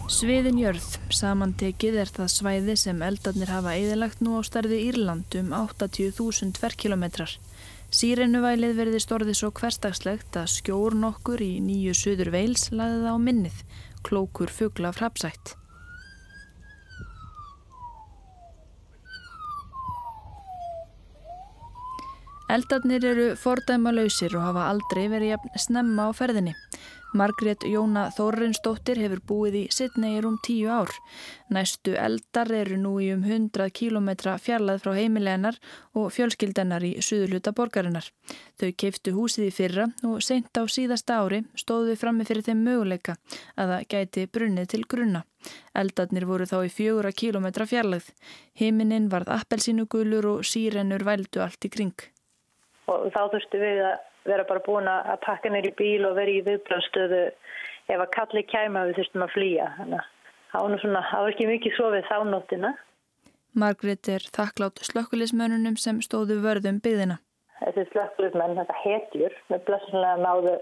Sviðin 0.10 0.58
jörð, 0.58 0.88
samantekið 1.14 2.00
er 2.02 2.10
það 2.10 2.32
svæði 2.34 2.76
sem 2.82 3.04
eldarnir 3.06 3.52
hafa 3.54 3.76
eðalagt 3.78 4.24
nú 4.26 4.36
á 4.36 4.44
starði 4.44 4.82
Írland 4.90 5.38
um 5.38 5.54
80.000 5.54 6.58
tverrkilometrar. 6.58 7.36
Sýrenuvælið 7.94 8.74
verði 8.78 9.00
storðið 9.02 9.38
svo 9.38 9.52
hverstagslegt 9.56 10.36
að 10.42 10.50
skjór 10.58 10.98
nokkur 10.98 11.42
í 11.46 11.56
nýju 11.62 11.94
söður 11.98 12.34
veils 12.34 12.68
laði 12.74 13.00
það 13.06 13.16
á 13.16 13.18
minnið 13.22 13.62
klókur 14.08 14.52
fugla 14.52 14.92
frapsætt. 14.96 15.56
Eldarnir 22.50 23.04
eru 23.06 23.26
fordæma 23.38 23.92
lausir 23.94 24.34
og 24.34 24.42
hafa 24.48 24.64
aldrei 24.72 25.04
verið 25.12 25.36
jafn 25.36 25.60
snemma 25.66 26.08
á 26.10 26.12
ferðinni. 26.18 26.56
Margrét 27.14 27.64
Jóna 27.66 28.04
Þórrinsdóttir 28.14 29.00
hefur 29.02 29.20
búið 29.26 29.56
í 29.58 29.62
Sidney 29.74 30.20
um 30.22 30.36
tíu 30.46 30.70
ár. 30.70 30.92
Næstu 31.50 31.96
eldar 31.98 32.52
eru 32.54 32.78
nú 32.78 32.92
í 33.02 33.08
um 33.16 33.24
100 33.26 33.66
kílometra 33.74 34.36
fjarlæð 34.38 34.84
frá 34.84 34.92
heimileginar 34.94 35.58
og 35.98 36.12
fjölskyldennar 36.14 36.86
í 36.86 36.92
suðuluta 37.02 37.54
borgarinnar. 37.58 38.06
Þau 38.62 38.70
keiftu 38.78 39.16
húsið 39.18 39.48
í 39.48 39.56
fyrra 39.56 39.88
og 40.06 40.22
seint 40.22 40.54
á 40.54 40.64
síðasta 40.70 41.18
ári 41.24 41.42
stóðu 41.58 41.96
frammi 41.98 42.28
fyrir 42.30 42.46
þeim 42.46 42.62
möguleika 42.68 43.18
að 43.58 43.74
það 43.74 43.88
gæti 43.96 44.28
brunnið 44.30 44.70
til 44.76 44.84
grunna. 44.86 45.24
Eldarnir 45.74 46.28
voru 46.30 46.46
þá 46.46 46.60
í 46.68 46.70
fjögura 46.70 47.10
kílometra 47.10 47.66
fjarlæð. 47.66 48.12
Heiminin 48.60 49.10
varð 49.10 49.34
appelsínugulur 49.34 50.30
og 50.36 50.46
sírennur 50.46 51.08
vældu 51.08 51.42
allt 51.42 51.66
í 51.66 51.74
kring. 51.74 51.98
Og 52.86 53.10
þá 53.14 53.22
þurftu 53.34 53.62
við 53.62 53.84
að 53.88 53.98
vera 54.28 54.46
bara 54.50 54.64
búin 54.66 54.90
að 54.92 55.16
pakka 55.26 55.52
neyri 55.54 55.72
bíl 55.78 56.08
og 56.10 56.18
vera 56.20 56.32
í 56.34 56.44
viðbröðstöðu 56.48 57.24
ef 57.90 58.04
að 58.04 58.12
kalli 58.16 58.44
kæma 58.50 58.86
við 58.90 59.00
þurftum 59.00 59.26
að 59.26 59.34
flýja. 59.36 59.72
Þannig 59.78 60.06
að 60.54 61.10
það 61.12 61.24
var 61.24 61.34
ekki 61.34 61.50
mikið 61.50 61.76
svo 61.78 61.90
við 61.94 62.08
þánóttina. 62.10 62.74
Margret 63.60 64.10
er 64.14 64.26
þakklátt 64.36 64.84
slökkulismönunum 64.86 65.78
sem 65.82 66.02
stóðu 66.06 66.40
vörðum 66.44 66.80
byggðina. 66.86 67.18
Þessi 67.60 67.86
slökkulismenn, 67.92 68.56
þetta 68.60 68.76
hetjur, 68.84 69.36
með 69.50 69.64
blessunlega 69.68 70.22
náðu 70.22 70.56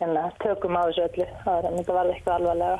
hérna, 0.00 0.26
tökum 0.44 0.78
á 0.78 0.82
þessu 0.86 1.06
öllu. 1.08 1.28
Það 1.44 1.94
var 1.96 2.12
eitthvað 2.12 2.34
alvarlega. 2.36 2.76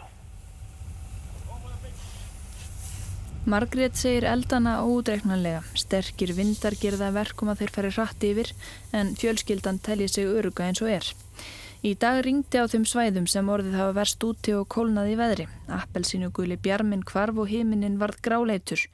Margrét 3.49 3.97
segir 3.97 4.27
eldana 4.29 4.83
ódreiknanlega. 4.85 5.63
Sterkir 5.73 6.35
vindar 6.37 6.75
gerða 6.77 7.09
verkum 7.15 7.49
að 7.49 7.63
þeir 7.63 7.71
fari 7.73 7.93
hratt 7.97 8.27
yfir 8.29 8.51
en 8.93 9.15
fjölskyldan 9.17 9.81
telji 9.81 10.11
sig 10.13 10.29
öruga 10.29 10.67
eins 10.67 10.83
og 10.85 10.91
er. 10.93 11.09
Í 11.81 11.95
dag 11.97 12.19
ringdi 12.27 12.61
á 12.61 12.69
þeim 12.69 12.85
svæðum 12.85 13.25
sem 13.33 13.49
orðið 13.49 13.79
hafa 13.81 13.95
verst 13.97 14.25
úti 14.29 14.53
og 14.53 14.67
kólnaði 14.69 15.15
í 15.15 15.17
veðri. 15.17 15.47
Appelsínuguli 15.73 16.59
bjarminn 16.61 17.07
kvarf 17.09 17.41
og 17.41 17.49
himinin 17.49 17.97
varð 17.97 18.21
gráleitur. 18.21 18.85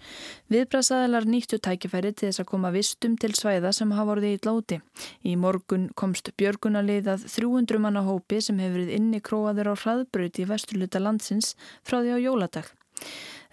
Viðbrasaðalar 0.54 1.26
nýttu 1.26 1.58
tækifæri 1.58 2.14
til 2.14 2.30
þess 2.30 2.44
að 2.44 2.50
koma 2.52 2.70
vistum 2.70 3.18
til 3.18 3.34
svæða 3.34 3.74
sem 3.74 3.90
hafa 3.98 4.14
orðið 4.14 4.36
í 4.36 4.42
lóti. 4.46 4.78
Í 5.26 5.34
morgun 5.34 5.90
komst 5.98 6.30
björgunarlið 6.38 7.10
að 7.16 7.26
300 7.34 7.82
manna 7.82 8.06
hópi 8.06 8.38
sem 8.38 8.62
hefur 8.62 8.78
verið 8.78 8.94
inni 9.00 9.18
króaður 9.18 9.74
á 9.74 9.82
hraðbröyti 9.82 10.46
í 10.46 10.50
vesturluta 10.54 11.02
landsins 11.02 11.56
frá 11.82 11.98
því 11.98 12.14
á 12.14 12.18
jóladag. 12.22 12.70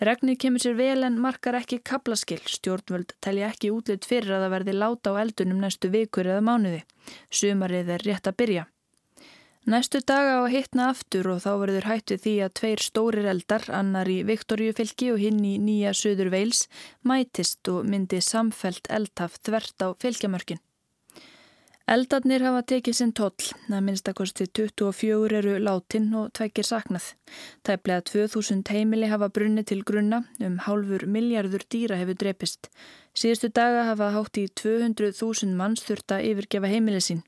Regnir 0.03 0.35
kemur 0.35 0.59
sér 0.59 0.73
vel 0.75 1.05
en 1.07 1.15
markar 1.21 1.55
ekki 1.55 1.77
kaplaskill. 1.87 2.41
Stjórnvöld 2.43 3.13
telja 3.23 3.47
ekki 3.53 3.69
útlut 3.71 4.03
fyrir 4.03 4.33
að 4.35 4.45
það 4.45 4.53
verði 4.57 4.73
láta 4.75 5.13
á 5.15 5.21
eldunum 5.21 5.61
næstu 5.63 5.91
vikur 5.93 6.27
eða 6.27 6.43
mánuði. 6.43 6.81
Sumarið 7.31 7.91
er 7.95 8.03
rétt 8.09 8.27
að 8.27 8.39
byrja. 8.41 8.65
Næstu 9.63 10.01
daga 10.03 10.33
á 10.35 10.39
að 10.43 10.51
hittna 10.57 10.89
aftur 10.91 11.29
og 11.31 11.39
þá 11.45 11.51
verður 11.61 11.87
hættu 11.87 12.17
því 12.19 12.35
að 12.43 12.53
tveir 12.59 12.83
stórir 12.83 13.29
eldar, 13.31 13.63
annar 13.71 14.11
í 14.11 14.17
Viktorjufylki 14.27 15.13
og 15.13 15.23
hinn 15.23 15.39
í 15.39 15.55
Nýja 15.55 15.93
Suður 15.95 16.33
Veils, 16.35 16.65
mætist 17.07 17.71
og 17.71 17.87
myndi 17.87 18.19
samfelt 18.19 18.91
eldhaf 18.91 19.39
þvert 19.39 19.87
á 19.87 19.95
fylgjamörkin. 20.03 20.59
Eldarnir 21.83 22.39
hafa 22.39 22.61
tekið 22.63 22.95
sinn 22.95 23.09
toll, 23.11 23.49
að 23.67 23.81
minnstakosti 23.83 24.45
24 24.55 25.35
eru 25.41 25.55
látin 25.59 26.05
og 26.15 26.29
tvekir 26.37 26.63
saknað. 26.63 27.09
Tæplega 27.67 28.05
2000 28.07 28.61
heimili 28.71 29.09
hafa 29.11 29.27
brunni 29.27 29.65
til 29.67 29.81
grunna, 29.83 30.21
um 30.39 30.55
hálfur 30.63 31.03
miljardur 31.11 31.65
dýra 31.67 31.97
hefur 31.99 32.15
drepist. 32.21 32.69
Síðustu 33.11 33.49
daga 33.51 33.83
hafa 33.89 34.13
hátt 34.15 34.39
í 34.39 34.45
200.000 34.61 35.51
manns 35.59 35.83
þurft 35.83 36.15
að 36.15 36.29
yfirgefa 36.29 36.71
heimili 36.71 37.03
sín. 37.03 37.19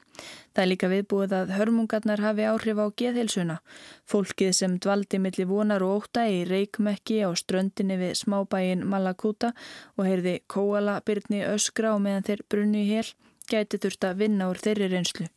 Það 0.56 0.64
er 0.64 0.72
líka 0.72 0.92
viðbúið 0.94 1.36
að 1.36 1.54
hörmungarnar 1.58 2.24
hafi 2.24 2.48
áhrif 2.48 2.80
á 2.80 2.88
geðheilsuna. 2.96 3.60
Fólkið 4.08 4.56
sem 4.56 4.80
dvaldi 4.80 5.20
millir 5.20 5.52
vonar 5.52 5.84
og 5.84 6.08
óta 6.08 6.30
í 6.32 6.46
reikmekki 6.48 7.20
á 7.28 7.30
ströndinni 7.36 8.00
við 8.00 8.16
smábæin 8.24 8.88
Malakuta 8.88 9.52
og 10.00 10.08
heyrði 10.08 10.40
kóala 10.48 11.02
byrni 11.04 11.44
öskra 11.44 11.92
og 11.92 12.06
meðan 12.08 12.30
þeir 12.32 12.48
brunni 12.48 12.88
í 12.88 12.92
hel 12.96 13.10
gæti 13.52 13.82
þurft 13.82 14.08
að 14.10 14.22
vinna 14.25 14.50
úr 14.52 14.62
þeirri 14.62 14.92
reynslu. 14.92 15.28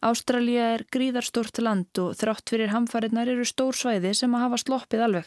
Ástralja 0.00 0.66
er 0.78 0.82
gríðarstort 0.88 1.58
land 1.60 1.98
og 2.00 2.14
þrátt 2.16 2.48
fyrir 2.48 2.70
hamfarinnar 2.72 3.28
eru 3.28 3.44
stór 3.44 3.76
svæði 3.76 4.14
sem 4.16 4.32
að 4.32 4.46
hafa 4.46 4.58
sloppið 4.62 5.02
alveg. 5.04 5.26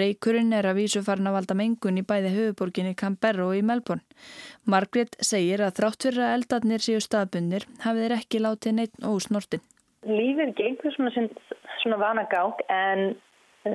Reykurinn 0.00 0.54
er 0.56 0.64
að 0.70 0.78
vísu 0.80 1.02
farin 1.04 1.28
að 1.28 1.36
valda 1.36 1.56
mengun 1.58 2.00
í 2.00 2.04
bæði 2.08 2.30
höfuborginni 2.32 2.94
Canberra 2.96 3.44
og 3.50 3.58
í 3.58 3.60
Melbourne. 3.60 4.00
Margret 4.64 5.18
segir 5.20 5.60
að 5.60 5.76
þrátt 5.80 6.08
fyrir 6.08 6.24
að 6.24 6.36
eldarnir 6.38 6.84
séu 6.86 7.02
staðbundir 7.04 7.68
hafið 7.84 8.06
þeir 8.06 8.16
ekki 8.16 8.40
látið 8.46 8.78
neitt 8.78 8.96
ósnortin. 9.04 9.64
Lífið 10.08 10.54
gengur 10.56 10.96
svona, 10.96 11.28
svona 11.82 12.00
vanagang 12.00 12.64
en 12.72 13.06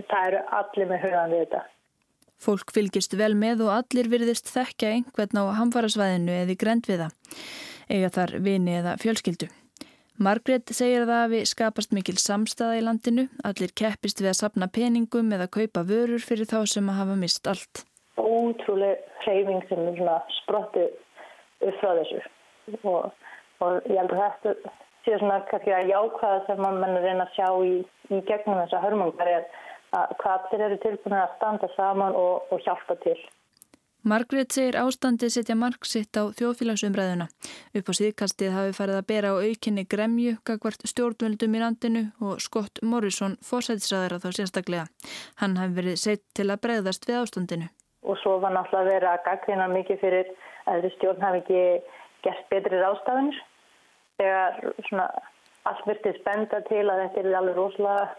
það 0.09 0.31
eru 0.31 0.43
allir 0.63 0.89
með 0.89 1.05
hugan 1.05 1.35
við 1.35 1.45
þetta. 1.45 1.63
Fólk 2.43 2.73
fylgist 2.75 3.15
vel 3.15 3.33
með 3.39 3.63
og 3.67 3.73
allir 3.77 4.09
virðist 4.11 4.51
þekkja 4.51 4.93
einhvern 4.97 5.39
á 5.39 5.43
hamfarasvæðinu 5.61 6.33
eða 6.41 6.57
grend 6.59 6.89
við 6.89 7.05
það, 7.05 7.13
eiga 7.87 8.09
þar 8.17 8.33
vini 8.43 8.75
eða 8.81 8.97
fjölskyldu. 8.99 9.47
Margret 10.23 10.69
segir 10.75 11.07
það 11.07 11.21
að 11.23 11.31
við 11.33 11.47
skapast 11.49 11.95
mikil 11.95 12.19
samstæða 12.21 12.75
í 12.77 12.83
landinu, 12.85 13.23
allir 13.47 13.71
keppist 13.73 14.21
við 14.21 14.33
að 14.33 14.39
sapna 14.43 14.67
peningum 14.69 15.31
eða 15.33 15.49
kaupa 15.55 15.81
vörur 15.87 16.21
fyrir 16.21 16.49
þá 16.51 16.59
sem 16.69 16.91
að 16.91 16.99
hafa 16.99 17.15
mist 17.17 17.49
allt. 17.49 17.85
Ótrúlega 18.19 18.99
hreyfing 19.23 19.63
sem 19.71 19.89
sprottið 20.43 20.91
upp 21.63 21.79
frá 21.79 21.91
þessu 21.97 22.21
og, 22.83 23.09
og 23.63 23.89
ég 23.89 23.97
held 23.97 24.13
að 24.13 24.21
þetta 24.21 24.73
sé 25.03 25.17
svona 25.17 25.39
kannski 25.49 25.73
að 25.73 25.91
jákvæða 25.91 26.43
sem 26.47 26.61
mann 26.61 26.83
er 26.85 27.03
reyna 27.03 27.25
að 27.25 27.35
sjá 27.37 27.47
í, 27.65 27.73
í 28.13 28.21
gegnum 28.27 28.59
þessa 28.61 28.83
hörmungar 28.83 29.31
er 29.31 29.47
hvað 29.93 30.49
allir 30.49 30.65
eru 30.67 30.81
tilbúin 30.83 31.15
að 31.19 31.37
standa 31.37 31.69
saman 31.77 32.17
og, 32.17 32.51
og 32.51 32.61
hjálpa 32.65 32.97
til. 33.05 33.17
Margrét 34.03 34.51
segir 34.51 34.75
ástandið 34.75 35.29
setja 35.31 35.55
marksitt 35.55 36.17
á 36.19 36.27
þjóðfélagsumræðuna. 36.35 37.29
Upp 37.79 37.87
á 37.87 37.93
síðkastið 37.95 38.49
hafi 38.51 38.73
farið 38.75 38.97
að 38.99 39.05
bera 39.07 39.29
á 39.31 39.39
aukinni 39.39 39.85
gremju, 39.87 40.33
gagvart 40.43 40.83
stjórnvöldum 40.91 41.55
í 41.55 41.61
landinu 41.61 42.01
og 42.19 42.41
Scott 42.43 42.81
Morrison 42.83 43.37
fórsætisræðara 43.47 44.19
þá 44.19 44.27
sérstaklega. 44.35 44.89
Hann 45.39 45.55
hafi 45.55 45.77
verið 45.77 45.95
sett 46.01 46.25
til 46.35 46.49
að 46.49 46.59
bregðast 46.65 47.07
við 47.07 47.21
ástandinu. 47.21 47.69
Og 48.03 48.19
svo 48.19 48.35
var 48.43 48.51
náttúrulega 48.57 48.91
verið 48.91 49.09
að 49.13 49.23
gaggrina 49.29 49.69
mikið 49.71 50.03
fyrir 50.03 50.33
að 50.67 50.89
stjórn 50.97 51.23
hafi 51.23 51.43
ekki 51.45 51.63
gert 52.27 52.51
betri 52.51 52.83
rástafinir. 52.83 53.39
Þegar 54.19 54.59
svona 54.89 55.07
allt 55.71 55.87
virtið 55.87 56.19
spenda 56.19 56.59
til 56.67 56.83
að 56.83 57.05
þetta 57.05 57.23
er 57.23 57.35
alveg 57.39 57.55
rosalega 57.55 58.11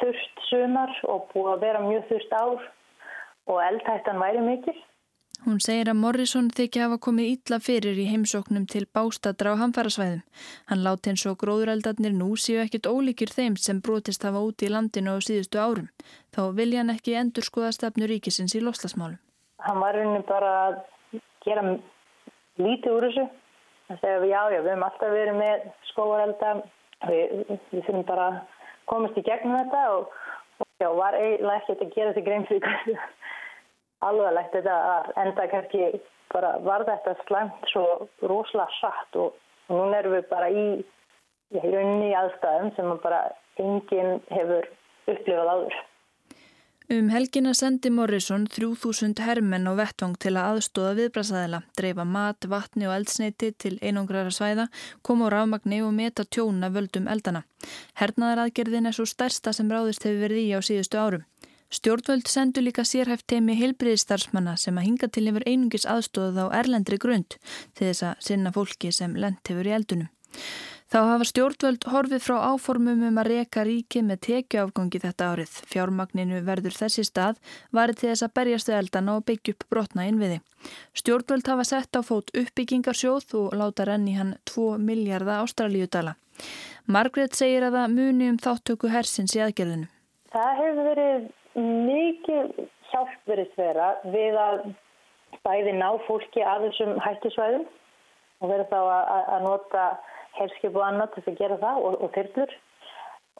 þurft 0.00 0.42
sumar 0.48 0.96
og 1.10 1.28
búið 1.32 1.52
að 1.54 1.62
vera 1.66 1.84
mjög 1.84 2.10
þurft 2.10 2.34
ár 2.38 2.66
og 3.52 3.62
eldhættan 3.68 4.20
væri 4.22 4.42
mikil. 4.44 4.76
Hún 5.44 5.58
segir 5.60 5.90
að 5.90 5.98
Morrison 6.00 6.46
þykja 6.56 6.86
hafa 6.86 6.96
komið 7.04 7.30
ítla 7.34 7.58
fyrir 7.60 7.98
í 8.00 8.06
heimsóknum 8.08 8.64
til 8.70 8.86
bástadra 8.96 9.52
á 9.52 9.60
hamfarasvæðum. 9.60 10.22
Hann 10.70 10.84
láti 10.86 11.10
eins 11.12 11.24
og 11.28 11.36
gróðureldarnir 11.42 12.14
nú 12.16 12.30
séu 12.40 12.62
ekkit 12.62 12.88
ólíkir 12.88 13.28
þeim 13.34 13.58
sem 13.60 13.82
brotist 13.84 14.24
hafa 14.24 14.40
úti 14.40 14.70
í 14.70 14.72
landinu 14.72 15.12
á 15.12 15.20
síðustu 15.20 15.60
árum. 15.60 15.90
Þá 16.32 16.42
vilja 16.56 16.80
hann 16.80 16.94
ekki 16.94 17.18
endur 17.20 17.44
skoða 17.44 17.74
stefnu 17.76 18.08
ríkisins 18.08 18.56
í 18.56 18.62
loslasmálum. 18.64 19.20
Hann 19.66 19.82
var 19.84 19.98
rauninni 19.98 20.24
bara 20.30 20.54
að 20.62 20.80
gera 21.44 21.66
lítið 22.56 22.90
úr 22.94 23.08
þessu. 23.10 23.28
Það 23.90 24.00
segja 24.00 24.22
við 24.24 24.32
já, 24.32 24.40
já, 24.48 24.60
við 24.62 24.72
hefum 24.72 24.88
alltaf 24.88 25.14
verið 25.18 25.40
með 25.42 25.68
skóarelda. 25.90 26.56
Við, 27.04 27.32
við 27.50 27.84
þurfum 27.84 28.08
bara 28.08 28.28
komist 28.90 29.18
í 29.18 29.24
gegnum 29.26 29.56
þetta 29.58 29.82
og, 29.96 30.10
og 30.60 30.66
já, 30.82 30.88
var 30.98 31.16
eiginlega 31.18 31.60
ekkert 31.62 31.84
að 31.86 31.94
gera 31.96 32.14
sig 32.14 32.26
grein 32.26 32.46
fyrir 32.50 32.66
hversu 32.66 32.96
alveglegt 34.04 34.56
þetta 34.58 34.74
að 34.90 35.10
enda 35.24 35.46
kannski 35.52 35.88
bara 36.34 36.52
var 36.66 36.84
þetta 36.88 37.14
slæmt 37.24 37.70
svo 37.70 37.86
rosalega 38.26 38.80
satt 38.80 39.18
og, 39.20 39.34
og 39.68 39.78
nú 39.78 39.88
erum 39.96 40.16
við 40.16 40.28
bara 40.32 40.50
í, 40.50 40.66
í 41.54 41.64
rauninni 41.64 42.12
aðstæðum 42.18 42.72
sem 42.76 42.94
bara 43.04 43.22
enginn 43.62 44.18
hefur 44.34 44.68
upplifað 45.10 45.52
áður. 45.54 45.76
Um 46.92 47.06
helgina 47.08 47.54
sendi 47.56 47.88
Morrison 47.88 48.42
3000 48.44 49.22
hermenn 49.24 49.64
á 49.64 49.72
vettvang 49.72 50.18
til 50.20 50.34
að 50.36 50.58
aðstóða 50.58 50.90
viðbrasaðila, 50.98 51.60
dreifa 51.80 52.04
mat, 52.04 52.44
vatni 52.44 52.84
og 52.84 52.92
eldsneiti 52.98 53.48
til 53.56 53.78
einangrara 53.80 54.28
svæða, 54.28 54.66
koma 55.00 55.30
á 55.32 55.32
rafmagni 55.32 55.78
og 55.80 55.94
meta 55.96 56.26
tjóna 56.28 56.68
völdum 56.74 57.08
eldana. 57.08 57.46
Hernaðaraðgerðin 57.96 58.90
er 58.90 58.96
svo 58.98 59.08
stærsta 59.08 59.54
sem 59.56 59.72
ráðist 59.72 60.04
hefur 60.04 60.26
verið 60.26 60.42
í 60.42 60.52
á 60.52 60.60
síðustu 60.60 61.00
árum. 61.00 61.24
Stjórnvöld 61.72 62.28
sendu 62.28 62.60
líka 62.60 62.84
sérhæft 62.84 63.24
teimi 63.32 63.56
heilbriðistarsmanna 63.56 64.58
sem 64.60 64.76
að 64.76 64.90
hinga 64.90 65.08
til 65.08 65.24
yfir 65.32 65.48
einungis 65.48 65.88
aðstóða 65.88 66.52
á 66.52 66.60
erlendri 66.60 67.00
grund 67.00 67.40
til 67.72 67.88
þess 67.88 68.10
að 68.10 68.28
sinna 68.28 68.52
fólki 68.52 68.92
sem 68.92 69.16
lent 69.16 69.40
hefur 69.48 69.72
í 69.72 69.72
eldunum. 69.72 70.12
Þá 70.94 71.00
hafa 71.08 71.26
stjórnvöld 71.26 71.84
horfið 71.90 72.20
frá 72.22 72.36
áformum 72.54 73.00
um 73.02 73.16
að 73.18 73.28
reka 73.32 73.64
ríkið 73.66 74.04
með 74.06 74.18
tekjuafgangi 74.28 75.00
þetta 75.02 75.30
árið. 75.32 75.56
Fjármagninu 75.66 76.38
verður 76.46 76.76
þessi 76.76 77.02
stað 77.08 77.40
varið 77.74 77.98
til 77.98 78.08
þess 78.12 78.22
að 78.22 78.34
berjastu 78.38 78.74
eldana 78.76 79.16
og 79.18 79.24
byggja 79.26 79.56
upp 79.56 79.66
brotna 79.74 80.04
innviði. 80.06 80.36
Stjórnvöld 80.94 81.50
hafa 81.50 81.66
sett 81.66 81.98
á 81.98 82.00
fót 82.06 82.30
uppbyggingarsjóð 82.38 83.34
og 83.40 83.58
láta 83.58 83.88
renni 83.90 84.14
hann 84.14 84.36
2 84.52 84.68
miljardar 84.78 85.42
ástralíudala. 85.42 86.14
Margret 86.86 87.34
segir 87.34 87.66
að 87.66 87.80
það 87.80 87.98
muni 87.98 88.30
um 88.30 88.38
þáttöku 88.46 88.94
hersins 88.94 89.34
í 89.34 89.42
aðgerðinu. 89.42 89.90
Það 90.30 90.56
hefur 90.62 90.90
verið 90.92 91.28
mikið 91.90 92.66
hjálp 92.94 93.20
verið 93.34 93.52
svera 93.58 93.92
við 94.14 94.42
að 94.46 94.66
bæði 95.42 95.74
ná 95.74 95.88
fólki 96.06 96.46
að 96.46 96.68
þessum 96.68 96.98
hættisvæðum 97.02 97.70
og 98.38 98.50
verið 98.54 98.70
þá 98.70 98.82
að 98.94 99.40
nota 99.42 99.92
herskip 100.38 100.76
og 100.76 100.86
annað 100.86 101.14
til 101.14 101.24
að 101.30 101.40
gera 101.40 101.60
það 101.62 101.82
og, 101.88 101.98
og 102.04 102.14
þyrlur 102.16 102.54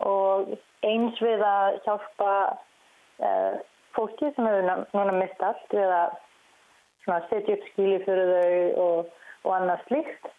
og 0.05 0.55
eins 0.87 1.21
við 1.23 1.43
að 1.47 1.79
hjálpa 1.87 2.31
uh, 2.55 3.55
fólki 3.95 4.31
sem 4.35 4.49
hefur 4.49 4.87
núna 4.95 5.17
mist 5.19 5.45
allt 5.47 5.77
við 5.77 5.95
að 5.95 7.29
setja 7.31 7.57
upp 7.57 7.69
skíli 7.73 8.01
fyrir 8.07 8.33
þau 8.35 8.85
og, 8.87 9.13
og 9.45 9.57
annað 9.59 9.87
slíkt 9.89 10.31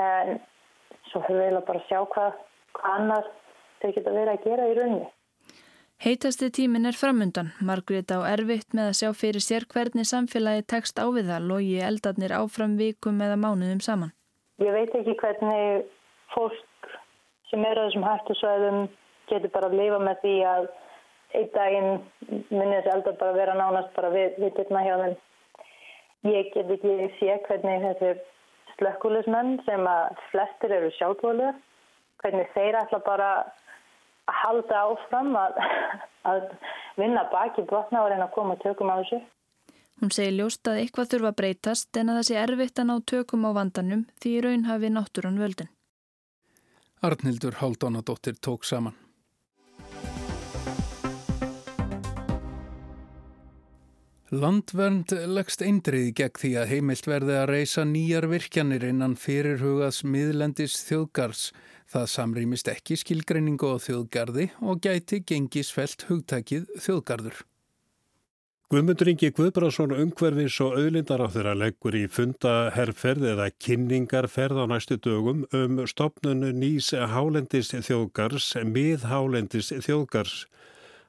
en 0.00 0.40
svo 1.10 1.22
höfum 1.26 1.40
við 1.40 1.62
bara 1.68 1.80
að 1.82 1.88
sjá 1.88 2.02
hvað, 2.14 2.36
hvað 2.78 2.98
annað 2.98 3.32
þau 3.80 3.90
geta 3.96 4.14
verið 4.14 4.34
að 4.34 4.46
gera 4.46 4.68
í 4.68 4.76
rauninni. 4.78 5.08
Heitasti 6.00 6.48
tímin 6.56 6.88
er 6.88 6.96
framundan. 6.96 7.50
Margrét 7.60 8.08
á 8.08 8.24
erfitt 8.24 8.72
með 8.72 8.86
að 8.88 8.98
sjá 9.02 9.10
fyrir 9.12 9.44
sér 9.44 9.66
hvernig 9.68 10.08
samfélagi 10.08 10.64
tekst 10.72 10.96
á 10.96 11.04
við 11.12 11.28
það 11.28 11.48
logi 11.50 11.76
eldarnir 11.84 12.32
áfram 12.32 12.78
vikum 12.80 13.20
eða 13.20 13.36
mánuðum 13.36 13.82
saman. 13.84 14.14
Ég 14.60 14.72
veit 14.76 14.94
ekki 14.94 15.14
hvernig 15.16 15.86
fólk 16.34 16.88
sem 17.48 17.62
er 17.64 17.78
á 17.80 17.84
þessum 17.86 18.04
hættusvæðum 18.04 18.80
getur 19.30 19.52
bara 19.54 19.70
að 19.70 19.78
lifa 19.78 20.00
með 20.04 20.18
því 20.24 20.34
að 20.50 20.66
einn 21.38 21.48
daginn 21.54 21.88
munir 22.50 22.82
þessi 22.82 22.92
eldar 22.94 23.16
bara 23.22 23.38
vera 23.38 23.54
nánast 23.56 23.94
bara 23.96 24.10
við, 24.12 24.36
við 24.42 24.52
dittna 24.58 24.82
hjá 24.84 24.96
þeim. 25.00 25.16
Ég 26.28 26.50
get 26.52 26.74
ekki 26.76 26.94
sé 27.16 27.38
hvernig 27.46 27.86
þessir 27.86 28.20
slökkulismenn 28.74 29.56
sem 29.64 29.88
að 29.88 30.20
flestir 30.28 30.76
eru 30.76 30.92
sjálfvölu, 30.98 31.50
hvernig 32.20 32.52
þeir 32.52 32.80
ætla 32.82 33.00
bara 33.06 33.32
að 33.40 34.38
halda 34.42 34.84
áfram 34.90 35.32
að, 35.40 35.60
að 36.28 36.48
vinna 37.00 37.24
baki 37.32 37.64
brotna 37.70 38.04
og 38.04 38.12
reyna 38.12 38.28
að 38.28 38.36
koma 38.36 38.60
tökum 38.60 38.92
á 38.92 39.00
þessu. 39.00 39.22
Hún 40.00 40.12
segir 40.16 40.38
ljóst 40.38 40.64
að 40.70 40.80
eitthvað 40.82 41.12
þurfa 41.14 41.32
breytast 41.36 42.00
en 42.00 42.08
að 42.08 42.20
það 42.20 42.26
sé 42.28 42.38
erfitt 42.40 42.80
að 42.80 42.88
ná 42.88 42.94
tökum 43.12 43.44
á 43.44 43.50
vandanum 43.58 44.06
því 44.22 44.32
raun 44.46 44.66
hafi 44.68 44.90
náttúran 44.94 45.40
völdin. 45.40 45.68
Arnildur 47.04 47.60
Haldónadóttir 47.60 48.40
tók 48.40 48.64
saman. 48.64 48.96
Landvernd 54.30 55.10
leggst 55.26 55.64
eindriði 55.66 56.12
gegn 56.14 56.38
því 56.38 56.50
að 56.60 56.70
heimilt 56.70 57.08
verði 57.10 57.34
að 57.40 57.48
reysa 57.50 57.84
nýjar 57.84 58.28
virkjanir 58.30 58.84
innan 58.86 59.16
fyrirhugas 59.18 60.04
miðlendis 60.06 60.76
þjóðgars 60.86 61.48
Það 61.90 62.04
samrýmist 62.06 62.68
ekki 62.70 62.94
skilgreiningu 63.00 63.66
á 63.66 63.82
þjóðgarði 63.82 64.44
og 64.62 64.78
gæti 64.84 65.24
gengisfelt 65.26 66.04
hugtækið 66.06 66.68
þjóðgarður. 66.78 67.40
Guðmundur 68.70 69.08
Ingi 69.10 69.32
Guðbrásson 69.34 69.90
umhverfis 69.90 70.60
og 70.62 70.76
auðlindar 70.78 71.24
á 71.26 71.26
þeirra 71.34 71.56
leggur 71.58 71.96
í 71.98 72.04
fundaherrferð 72.06 73.24
eða 73.32 73.48
kynningarferð 73.58 74.60
á 74.62 74.64
næstu 74.70 74.94
dögum 75.02 75.40
um 75.58 75.80
stopnunu 75.90 76.52
nýs 76.54 76.92
hálendis 76.94 77.72
þjóðgars, 77.74 78.52
miðhálendis 78.62 79.72
þjóðgars. 79.74 80.44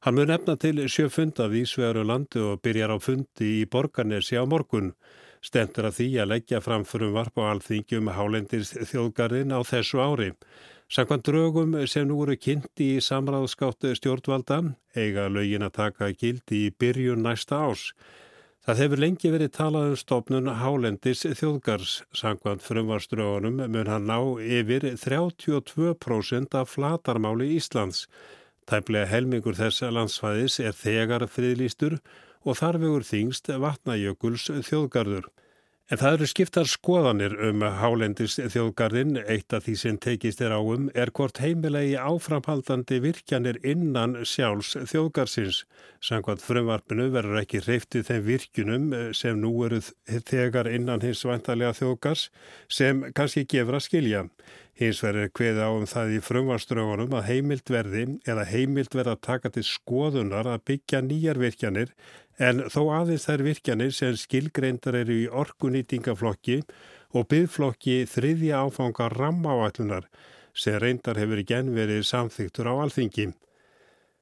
Hann 0.01 0.18
mun 0.18 0.34
efna 0.34 0.58
til 0.58 0.82
sjöfunda 0.89 1.46
vísvegaru 1.53 2.01
landi 2.10 2.41
og 2.41 2.63
byrjar 2.65 2.96
á 2.96 2.98
fundi 2.98 3.51
í 3.60 3.70
Borgarnesi 3.70 4.41
á 4.41 4.43
morgun. 4.50 4.95
Stendur 5.45 5.91
að 5.91 6.00
því 6.00 6.10
að 6.17 6.32
leggja 6.34 6.65
fram 6.65 6.82
fyrir 6.82 7.13
varp 7.13 7.38
á 7.38 7.54
alþingjum 7.54 8.10
hálendis 8.17 8.74
þjóðgarðin 8.74 9.54
á 9.54 9.62
þessu 9.62 10.02
ári. 10.02 10.34
Sankvæmt 10.91 11.23
drögum 11.23 11.75
sem 11.88 12.04
nú 12.04 12.17
eru 12.25 12.34
kynnti 12.36 12.86
í 12.97 13.04
samráðskáttu 13.06 13.93
stjórnvalda 13.95 14.58
eiga 14.91 15.30
lögin 15.32 15.63
að 15.63 15.77
taka 15.77 16.10
gildi 16.12 16.65
í 16.65 16.73
byrjun 16.84 17.23
næsta 17.23 17.62
ás. 17.63 17.84
Það 18.67 18.82
hefur 18.84 19.01
lengi 19.04 19.32
verið 19.32 19.54
talað 19.56 19.93
um 19.93 20.01
stopnun 20.01 20.51
Hálendis 20.60 21.23
þjóðgars. 21.23 21.93
Sankvæmt 22.12 22.65
frumvarströgunum 22.67 23.63
mun 23.71 23.88
hann 23.88 24.12
ná 24.12 24.19
yfir 24.43 24.89
32% 24.99 26.60
af 26.60 26.75
flatarmáli 26.75 27.54
Íslands. 27.56 28.10
Tæplega 28.67 29.08
helmingur 29.13 29.56
þess 29.56 29.88
landsfæðis 29.95 30.60
er 30.60 30.75
þegar 30.75 31.23
friðlýstur 31.32 32.01
og 32.43 32.60
þarfegur 32.60 33.08
þingst 33.08 33.47
vatnajökuls 33.63 34.51
þjóðgarður. 34.67 35.32
En 35.91 35.99
það 35.99 36.13
eru 36.15 36.27
skiptar 36.32 36.67
skoðanir 36.71 37.34
um 37.49 37.65
hálendis 37.75 38.38
þjóðgarðin. 38.39 39.17
Eitt 39.27 39.51
af 39.51 39.65
því 39.65 39.73
sem 39.82 39.97
tekist 39.99 40.39
er 40.39 40.54
áum 40.56 40.86
er 40.95 41.12
hvort 41.12 41.41
heimilegi 41.43 41.97
áframhaldandi 41.99 43.01
virkjanir 43.04 43.60
innan 43.67 44.15
sjálfs 44.23 44.77
þjóðgarðsins. 44.88 45.65
Samkvæmt 45.99 46.45
frumvarpinu 46.45 47.10
verður 47.12 47.41
ekki 47.41 47.60
reyftið 47.65 48.08
þeim 48.08 48.23
virkjunum 48.30 48.88
sem 49.19 49.43
nú 49.43 49.51
eru 49.67 49.82
þegar 50.08 50.71
innan 50.71 51.04
hins 51.04 51.25
vantarlega 51.27 51.75
þjóðgarðs 51.82 52.30
sem 52.71 53.04
kannski 53.12 53.43
gefur 53.51 53.82
að 53.82 53.88
skilja. 53.89 54.25
Hins 54.80 55.04
verður 55.04 55.27
hveð 55.36 55.60
á 55.60 55.69
um 55.75 55.84
það 55.91 56.15
í 56.15 56.23
frumvarströgunum 56.23 57.19
að 57.19 57.27
heimilt 57.34 57.67
verði 57.69 58.08
eða 58.23 58.47
heimilt 58.47 58.95
verða 58.95 59.19
taka 59.19 59.51
til 59.51 59.67
skoðunar 59.67 60.47
að 60.56 60.63
byggja 60.71 61.04
nýjar 61.04 61.43
virkjanir 61.43 61.91
en 62.41 62.63
þó 62.73 62.82
aðeins 62.95 63.27
þær 63.30 63.43
virkjanir 63.45 63.93
sem 63.93 64.15
skilgreindar 64.17 64.97
eru 65.04 65.17
í 65.23 65.30
orkunýtingaflokki 65.43 66.62
og 67.13 67.27
byggflokki 67.30 68.01
þriðja 68.10 68.63
áfanga 68.65 69.12
rammáallunar 69.13 70.08
sem 70.58 70.80
reyndar 70.82 71.19
hefur 71.21 71.43
genn 71.47 71.69
verið 71.75 72.04
samþygtur 72.08 72.71
á 72.71 72.73
alþingi. 72.82 73.30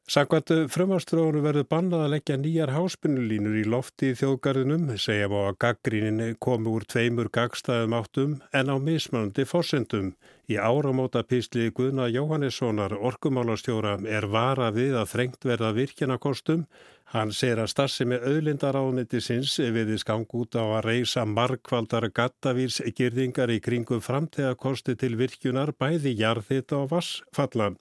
Sakvært 0.10 0.50
frumarstrónu 0.74 1.44
verður 1.44 1.68
bannað 1.70 2.04
að 2.08 2.12
leggja 2.16 2.36
nýjar 2.42 2.72
háspinnulínur 2.74 3.60
í 3.60 3.66
lofti 3.70 4.08
í 4.10 4.16
þjóðgarðinum, 4.18 4.88
segja 4.98 5.28
má 5.30 5.38
að 5.44 5.60
gaggrínin 5.62 6.38
komi 6.42 6.72
úr 6.72 6.88
tveimur 6.90 7.30
gagstaðum 7.30 7.94
áttum 7.94 8.32
en 8.50 8.72
á 8.74 8.76
mismöndi 8.82 9.46
fórsendum. 9.46 10.16
Í 10.50 10.58
áramóta 10.58 11.22
písli 11.22 11.70
Guðna 11.78 12.08
Jóhannessonar 12.10 12.98
orkumálastjóra 12.98 14.00
er 14.10 14.26
vara 14.34 14.72
við 14.74 14.98
að 14.98 15.12
þrengt 15.14 15.46
verða 15.46 15.76
virkjanakostum 15.78 16.66
Hann 17.10 17.32
segir 17.34 17.58
að 17.58 17.72
starfsemi 17.72 18.18
auðlindaráðniti 18.22 19.18
sinns 19.26 19.56
viðis 19.58 20.04
gang 20.06 20.30
út 20.38 20.54
á 20.54 20.62
að 20.62 20.84
reysa 20.86 21.24
markvaldar 21.26 22.06
gattavírsgirðingar 22.14 23.50
í 23.50 23.58
kringum 23.66 24.04
framtegakosti 24.06 24.94
til 24.94 25.16
virkjunar 25.18 25.74
bæði 25.74 26.14
jarðið 26.20 26.76
og 26.78 26.92
vassfallan. 26.92 27.80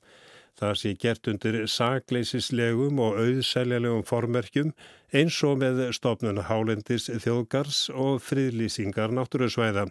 Það 0.58 0.78
sé 0.80 0.94
gert 0.98 1.28
undir 1.30 1.56
sagleisislegum 1.70 2.98
og 3.02 3.20
auðsæljalegum 3.22 4.06
formerkjum 4.08 4.72
eins 5.14 5.36
og 5.46 5.60
með 5.62 5.84
stopnun 5.94 6.42
hálendis 6.48 7.06
þjóðgars 7.08 7.84
og 7.94 8.18
friðlýsingar 8.26 9.14
náttúrusvæða. 9.14 9.86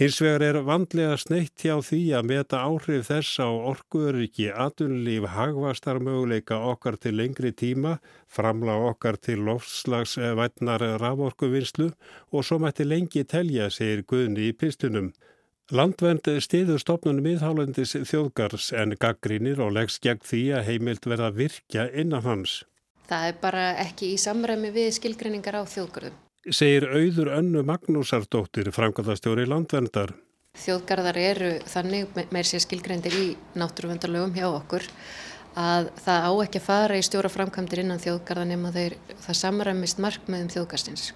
Hins 0.00 0.16
vegar 0.22 0.42
er 0.46 0.56
vandlega 0.64 1.16
sneitt 1.20 1.60
hjá 1.64 1.74
því 1.84 1.98
að 2.16 2.28
meta 2.30 2.60
áhrif 2.64 3.08
þess 3.10 3.40
á 3.42 3.48
orkuöryggi, 3.48 4.46
atunlíf, 4.48 5.26
hagvastar 5.34 5.98
möguleika 6.00 6.60
okkar 6.70 6.96
til 6.96 7.18
lengri 7.18 7.50
tíma, 7.52 7.98
framla 8.24 8.78
okkar 8.92 9.18
til 9.20 9.42
lofslagsvætnar 9.48 10.86
raforkuvinnslu 11.02 11.90
og 12.30 12.46
svo 12.46 12.60
mætti 12.62 12.86
lengi 12.86 13.26
telja, 13.28 13.68
segir 13.68 14.06
Guðni 14.08 14.48
í 14.48 14.56
pistunum. 14.56 15.10
Landvend 15.70 16.26
stiður 16.42 16.80
stopnunum 16.82 17.28
íðhálendis 17.30 17.94
þjóðgars 18.08 18.72
en 18.74 18.96
gaggrínir 18.98 19.60
og 19.62 19.76
leggst 19.76 20.02
gegn 20.02 20.24
því 20.26 20.42
að 20.58 20.66
heimilt 20.70 21.06
verða 21.06 21.30
virkja 21.36 21.86
innan 21.94 22.26
hans. 22.26 22.64
Það 23.10 23.28
er 23.28 23.38
bara 23.42 23.68
ekki 23.82 24.14
í 24.14 24.18
samræmi 24.18 24.72
við 24.74 24.92
skilgreiningar 24.98 25.58
á 25.58 25.62
þjóðgarðum 25.66 26.18
segir 26.48 26.86
auður 26.88 27.30
önnu 27.36 27.62
Magnúsardóttir, 27.68 28.70
framkvæmastjóri 28.72 29.44
landvendar. 29.48 30.14
Þjóðgarðar 30.60 31.18
eru 31.20 31.50
þannig 31.68 32.14
með 32.32 32.48
sér 32.48 32.64
skilgreindir 32.64 33.16
í 33.16 33.26
náttúruvendarlögum 33.60 34.32
hjá 34.34 34.48
okkur 34.48 34.86
að 35.60 35.90
það 36.00 36.26
á 36.26 36.32
ekki 36.46 36.62
að 36.62 36.66
fara 36.66 36.96
í 36.98 37.04
stjóra 37.06 37.30
framkvæmdir 37.32 37.84
innan 37.84 38.02
þjóðgarða 38.02 38.48
nema 38.50 38.72
þeir 38.74 38.96
það 39.26 39.40
samræmist 39.42 40.02
markmiðum 40.02 40.50
þjóðgarstins 40.54 41.12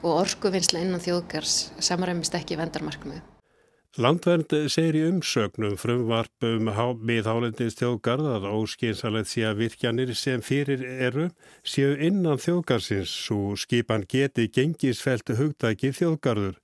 og 0.00 0.10
orkuvinnsla 0.24 0.82
innan 0.82 1.02
þjóðgars 1.02 1.60
samræmist 1.82 2.34
ekki 2.38 2.58
vendarmarkmiðum. 2.60 3.33
Landvernd 3.94 4.50
segir 4.74 4.96
í 4.98 5.00
umsögnum 5.06 5.76
frumvarpum 5.78 6.66
miðhálendins 7.06 7.76
þjóðgarð 7.78 8.26
að 8.26 8.46
óskinsalegt 8.50 9.28
sé 9.30 9.44
að 9.46 9.60
virkjanir 9.60 10.10
sem 10.18 10.40
fyrir 10.42 10.80
eru 10.82 11.28
séu 11.62 11.92
innan 12.02 12.40
þjóðgarsins 12.42 13.12
svo 13.26 13.52
skipan 13.54 14.02
geti 14.10 14.48
gengisfelt 14.50 15.30
hugdæki 15.38 15.92
þjóðgarður. 15.94 16.56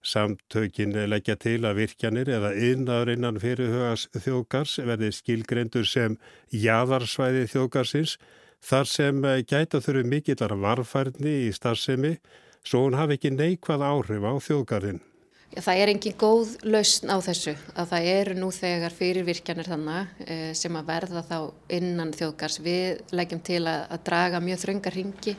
Samtökin 0.00 0.96
leggja 1.12 1.36
til 1.36 1.58
að 1.68 1.82
virkjanir 1.82 2.30
eða 2.38 2.54
yðnaður 2.56 3.12
innan 3.18 3.42
fyrirhugas 3.42 4.06
þjóðgars 4.16 4.78
verði 4.88 5.12
skilgrendur 5.18 5.84
sem 5.84 6.16
jaðarsvæði 6.56 7.44
þjóðgarsins 7.52 8.16
þar 8.64 8.88
sem 8.94 9.20
gæta 9.44 9.82
þurfu 9.84 10.08
mikillar 10.08 10.56
varfærni 10.64 11.36
í 11.50 11.52
starfsemi 11.52 12.16
svo 12.64 12.86
hún 12.86 12.96
hafi 12.96 13.20
ekki 13.20 13.36
neikvað 13.36 13.84
áhrif 13.92 14.24
á 14.24 14.32
þjóðgarðin. 14.48 15.04
Það 15.48 15.80
er 15.80 15.90
engin 15.90 16.16
góð 16.20 16.50
lausn 16.68 17.08
á 17.08 17.16
þessu 17.24 17.54
að 17.72 17.92
það 17.92 18.08
eru 18.12 18.34
nú 18.36 18.50
þegar 18.52 18.94
fyrirvirkjanir 18.94 19.70
þannig 19.72 20.18
eh, 20.26 20.50
sem 20.54 20.76
að 20.76 20.90
verða 20.90 21.22
þá 21.24 21.38
innan 21.78 22.12
þjóðgars. 22.14 22.58
Við 22.62 23.00
leggjum 23.16 23.40
til 23.48 23.62
að, 23.64 23.86
að 23.96 24.04
draga 24.10 24.42
mjög 24.44 24.60
þröngar 24.66 24.98
ringi 24.98 25.34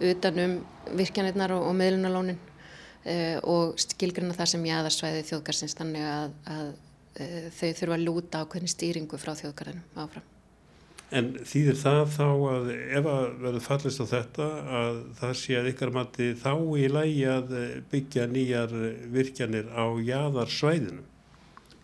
utanum 0.00 0.58
virkjanirnar 0.96 1.54
og, 1.54 1.68
og 1.68 1.76
meðlunarlónin 1.78 2.40
uh, 2.40 3.38
og 3.46 3.78
skilgruna 3.80 4.36
það 4.36 4.52
sem 4.54 4.68
jáðarsvæði 4.68 5.24
þjóðgarsins 5.30 5.78
þannig 5.78 6.06
að, 6.10 6.36
að 6.56 6.70
uh, 6.70 7.50
þau 7.54 7.68
þurfa 7.80 7.98
að 7.98 8.06
lúta 8.08 8.42
á 8.42 8.48
hvernig 8.50 8.74
stýringu 8.74 9.20
frá 9.20 9.34
þjóðgarðinu 9.38 9.84
áfram. 9.94 10.33
En 11.14 11.28
þýðir 11.46 11.76
það 11.78 12.00
þá 12.10 12.24
að 12.26 12.70
ef 12.74 13.06
að 13.06 13.24
verður 13.44 13.62
fallist 13.62 14.00
á 14.02 14.06
þetta 14.10 14.46
að 14.80 14.96
það 15.20 15.34
sé 15.38 15.58
að 15.60 15.68
ykkar 15.70 15.92
mati 15.94 16.30
þá 16.40 16.52
í 16.80 16.88
lægi 16.90 17.26
að 17.30 17.52
byggja 17.92 18.24
nýjar 18.32 18.74
virkjanir 19.14 19.68
á 19.70 19.84
jáðarsvæðinu? 20.08 21.04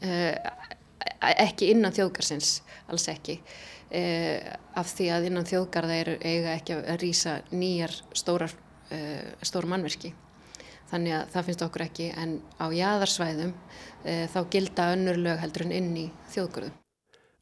Uh, 0.01 0.35
ekki 1.31 1.71
innan 1.75 1.95
þjóðgarsins, 1.95 2.57
alls 2.90 3.07
ekki. 3.12 3.38
Uh, 3.90 4.51
af 4.81 4.90
því 4.97 5.09
að 5.14 5.31
innan 5.31 5.47
þjóðgarða 5.47 6.01
eru 6.03 6.19
eiga 6.25 6.57
ekki 6.57 6.81
að 6.81 7.01
rýsa 7.05 7.38
nýjar 7.55 7.95
stórar, 8.16 8.57
uh, 8.90 9.31
stór 9.47 9.71
mannverki 9.71 10.11
þannig 10.90 11.21
að 11.21 11.35
það 11.37 11.47
finnst 11.47 11.66
okkur 11.69 11.87
ekki 11.87 12.11
en 12.19 12.38
á 12.59 12.66
jæðarsvæðum 12.75 13.53
þá 14.03 14.40
gilda 14.51 14.88
önnur 14.97 15.21
lög 15.23 15.38
heldur 15.38 15.69
en 15.69 15.77
inn 15.77 15.93
í 15.95 16.09
þjóðgarðu. 16.35 16.80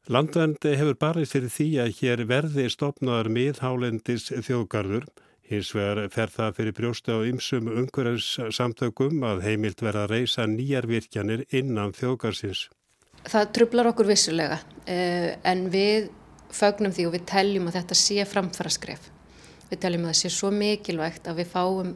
Landvendi 0.09 0.71
hefur 0.73 0.95
barið 0.97 1.27
fyrir 1.29 1.51
því 1.53 1.65
að 1.83 1.89
hér 1.99 2.21
verði 2.25 2.63
stopnaðar 2.73 3.27
miðhálendis 3.29 4.31
þjóðgarður 4.33 5.03
hins 5.51 5.69
vegar 5.77 6.09
fer 6.09 6.31
það 6.33 6.55
fyrir 6.57 6.75
brjósta 6.79 7.13
á 7.13 7.29
ymsum 7.29 7.69
umhverjars 7.69 8.29
samtökum 8.57 9.21
að 9.29 9.43
heimilt 9.45 9.83
verða 9.85 10.07
að 10.07 10.15
reysa 10.15 10.47
nýjar 10.49 10.87
virkjanir 10.89 11.43
innan 11.53 11.93
þjóðgarsins. 11.93 12.63
Það 13.21 13.53
trublar 13.59 13.91
okkur 13.91 14.09
vissulega 14.09 14.57
en 14.89 15.63
við 15.69 16.09
fögnum 16.57 16.95
því 16.97 17.05
og 17.05 17.13
við 17.19 17.29
teljum 17.29 17.69
að 17.69 17.77
þetta 17.77 17.99
sé 18.01 18.25
framfara 18.25 18.73
skref. 18.73 19.11
Við 19.69 19.83
teljum 19.85 20.07
að 20.07 20.15
það 20.15 20.21
sé 20.23 20.33
svo 20.33 20.49
mikilvægt 20.49 21.29
að 21.29 21.43
við 21.43 21.53
fáum 21.53 21.93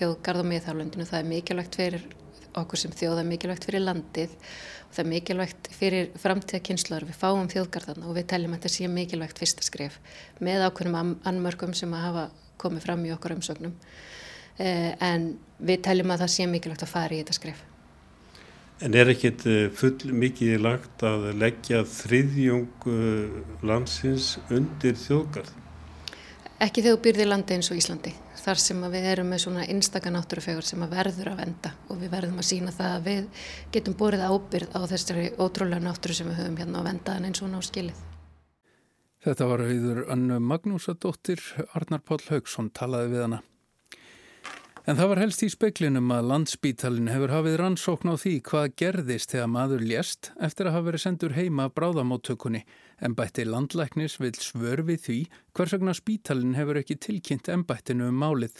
þjóðgarð 0.00 0.42
á 0.42 0.50
miðhálundinu. 0.50 1.06
Það 1.06 1.22
er 1.22 1.30
mikilvægt 1.30 1.78
fyrir 1.78 2.10
okkur 2.58 2.80
sem 2.80 2.90
þjóð, 2.90 3.14
það 3.14 3.22
er 3.22 3.30
mikilvægt 3.30 3.70
fyrir 3.70 3.86
landið 3.86 4.32
og 4.34 4.81
það 4.92 5.02
er 5.02 5.10
mikilvægt 5.10 5.68
fyrir 5.74 6.08
framtíða 6.20 6.62
kynnslóður. 6.68 7.08
Við 7.10 7.18
fáum 7.20 7.50
þjóðgarðana 7.52 8.08
og 8.08 8.16
við 8.18 8.28
teljum 8.32 8.54
að 8.54 8.60
þetta 8.60 8.74
sé 8.76 8.88
mikilvægt 8.92 9.42
fyrsta 9.42 9.66
skref 9.66 9.98
með 10.40 10.66
ákveðnum 10.68 11.14
annmörgum 11.28 11.74
sem 11.76 11.92
að 11.96 12.06
hafa 12.06 12.24
komið 12.62 12.86
fram 12.86 13.04
í 13.06 13.12
okkur 13.14 13.36
umsögnum. 13.36 13.74
Eh, 14.60 14.92
en 15.00 15.32
við 15.58 15.84
teljum 15.88 16.12
að 16.12 16.24
það 16.24 16.34
sé 16.36 16.48
mikilvægt 16.50 16.84
að 16.86 16.92
fara 16.92 17.16
í 17.16 17.22
þetta 17.22 17.38
skref. 17.38 17.64
En 18.82 18.96
er 18.98 19.12
ekkit 19.12 19.46
eh, 19.46 19.66
full 19.78 20.12
mikið 20.12 20.60
lagt 20.64 21.04
að 21.06 21.28
leggja 21.38 21.84
þriðjung 21.88 22.86
eh, 22.90 23.42
landsins 23.64 24.36
undir 24.50 24.96
þjóðgarð? 24.98 25.52
Ekki 26.62 26.82
þegar 26.84 26.94
þú 26.94 27.02
byrðir 27.02 27.26
landi 27.26 27.54
eins 27.56 27.68
og 27.72 27.78
Íslandi. 27.80 28.12
Þar 28.38 28.60
sem 28.62 28.82
við 28.92 29.06
erum 29.10 29.32
með 29.32 29.40
svona 29.42 29.64
einstakar 29.66 30.12
náttúrufegur 30.14 30.66
sem 30.66 30.84
að 30.84 30.92
verður 30.94 31.30
að 31.32 31.40
venda 31.40 31.72
og 31.90 31.98
við 31.98 32.12
verðum 32.12 32.38
að 32.38 32.46
sína 32.46 32.74
það 32.76 32.92
að 32.92 33.08
við 33.08 33.40
getum 33.74 33.96
borið 33.98 34.22
ábyrð 34.28 34.76
á 34.78 34.80
þessari 34.92 35.24
ótrúlega 35.42 35.82
náttúru 35.82 36.14
sem 36.14 36.30
við 36.30 36.38
höfum 36.38 36.60
hérna 36.60 36.84
á 36.86 36.86
vendaðan 36.86 37.26
eins 37.26 37.42
og 37.42 37.50
ná 37.50 37.58
skilið. 37.66 38.04
Þetta 39.26 39.48
var 39.50 39.64
auður 39.66 40.04
Annu 40.14 40.38
Magnúsadóttir, 40.52 41.42
Arnar 41.74 42.06
Páll 42.06 42.22
Haugsson 42.28 42.70
talaði 42.70 43.10
við 43.16 43.26
hana. 43.26 43.42
En 44.82 44.96
það 44.98 45.08
var 45.12 45.20
helst 45.22 45.42
í 45.46 45.48
speklinum 45.52 46.08
að 46.10 46.24
landsbítalinn 46.26 47.10
hefur 47.12 47.30
hafið 47.30 47.52
rannsókn 47.60 48.10
á 48.10 48.18
því 48.18 48.32
hvað 48.48 48.72
gerðist 48.82 49.30
þegar 49.30 49.50
maður 49.54 49.84
lést 49.86 50.32
eftir 50.42 50.66
að 50.66 50.74
hafa 50.74 50.86
verið 50.88 51.02
sendur 51.04 51.34
heima 51.36 51.66
bráðamáttökunni 51.70 52.64
en 52.98 53.14
bætti 53.14 53.44
landlæknis 53.46 54.18
vil 54.18 54.32
svörfi 54.34 54.96
því 55.04 55.18
hvers 55.54 55.76
vegna 55.76 55.94
spítalinn 55.94 56.58
hefur 56.58 56.80
ekki 56.82 56.96
tilkynnt 56.98 57.52
en 57.54 57.62
bættinu 57.68 58.08
um 58.10 58.18
málið. 58.24 58.58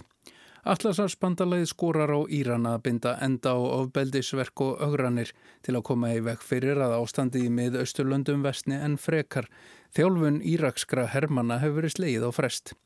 Allarsarspandalagi 0.62 1.66
skorar 1.66 2.14
á 2.14 2.22
Íran 2.30 2.70
að 2.70 2.84
binda 2.86 3.16
enda 3.18 3.56
á 3.58 3.58
ofbeldisverk 3.82 4.62
og 4.62 4.78
augranir 4.78 5.34
til 5.66 5.74
að 5.74 5.86
koma 5.90 6.12
í 6.14 6.22
vekk 6.22 6.46
fyrir 6.46 6.78
að 6.86 7.00
ástandi 7.00 7.42
í 7.42 7.50
mið 7.50 7.80
Östurlöndum 7.82 8.46
vestni 8.46 8.78
en 8.78 8.94
frekar. 8.94 9.50
Þjálfun 9.98 10.38
írakskra 10.46 11.08
hermana 11.10 11.58
hefur 11.58 11.80
verið 11.80 11.96
sleið 11.96 12.28
á 12.28 12.32
frest. 12.38 12.76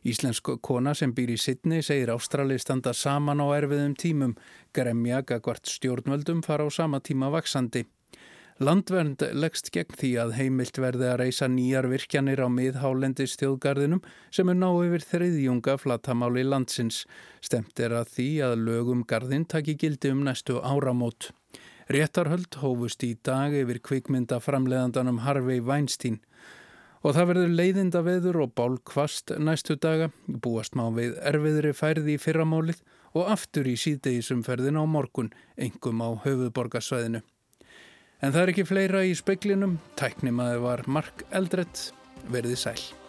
Íslensk 0.00 0.48
kona 0.64 0.94
sem 0.96 1.12
býr 1.12 1.34
í 1.34 1.38
Sidney 1.40 1.84
segir 1.84 2.12
Ástrali 2.14 2.56
standa 2.58 2.94
saman 2.96 3.42
á 3.44 3.46
erfiðum 3.52 3.96
tímum, 4.00 4.36
gremja 4.72 5.20
gagvart 5.20 5.68
stjórnvöldum 5.68 6.40
fara 6.46 6.64
á 6.64 6.70
sama 6.72 7.00
tíma 7.04 7.28
vaksandi. 7.34 7.84
Landvernd 8.60 9.22
leggst 9.32 9.70
gegn 9.72 9.96
því 9.96 10.08
að 10.20 10.34
heimilt 10.36 10.76
verði 10.76 11.06
að 11.08 11.18
reysa 11.22 11.46
nýjar 11.48 11.86
virkjanir 11.88 12.42
á 12.44 12.48
miðhálendis 12.52 13.38
þjóðgarðinum 13.40 14.02
sem 14.28 14.52
er 14.52 14.58
ná 14.60 14.68
yfir 14.84 15.06
þriðjunga 15.12 15.78
flatamáli 15.80 16.44
landsins. 16.44 17.06
Stemt 17.40 17.80
er 17.80 17.94
að 17.96 18.12
því 18.18 18.28
að 18.44 18.58
lögum 18.66 19.06
garðin 19.08 19.46
taki 19.48 19.78
gildi 19.80 20.12
um 20.12 20.20
næstu 20.28 20.58
áramót. 20.60 21.30
Réttarhöld 21.88 22.60
hófust 22.60 23.00
í 23.08 23.14
dag 23.24 23.56
yfir 23.56 23.80
kvikmynda 23.80 24.42
framleðandanum 24.44 25.24
Harvey 25.24 25.64
Weinstein. 25.64 26.20
Og 27.00 27.16
það 27.16 27.28
verður 27.30 27.52
leiðinda 27.56 28.02
veður 28.04 28.42
og 28.44 28.54
bálkvast 28.58 29.32
næstu 29.40 29.78
daga, 29.80 30.10
búast 30.28 30.76
má 30.76 30.84
við 30.92 31.16
erfiðri 31.24 31.72
færði 31.76 32.18
í 32.18 32.20
fyrramálið 32.20 32.82
og 33.16 33.32
aftur 33.32 33.70
í 33.70 33.76
síðdegisumferðin 33.80 34.76
á 34.76 34.84
morgun, 34.84 35.32
engum 35.56 36.04
á 36.04 36.12
höfuborgarsvæðinu. 36.26 37.24
En 38.20 38.36
það 38.36 38.42
er 38.42 38.52
ekki 38.52 38.68
fleira 38.68 39.04
í 39.08 39.16
speklinum, 39.16 39.78
tæknimaði 39.96 40.60
var 40.60 40.84
Mark 40.92 41.24
Eldrett, 41.32 41.88
verði 42.28 42.58
sæl. 42.60 42.99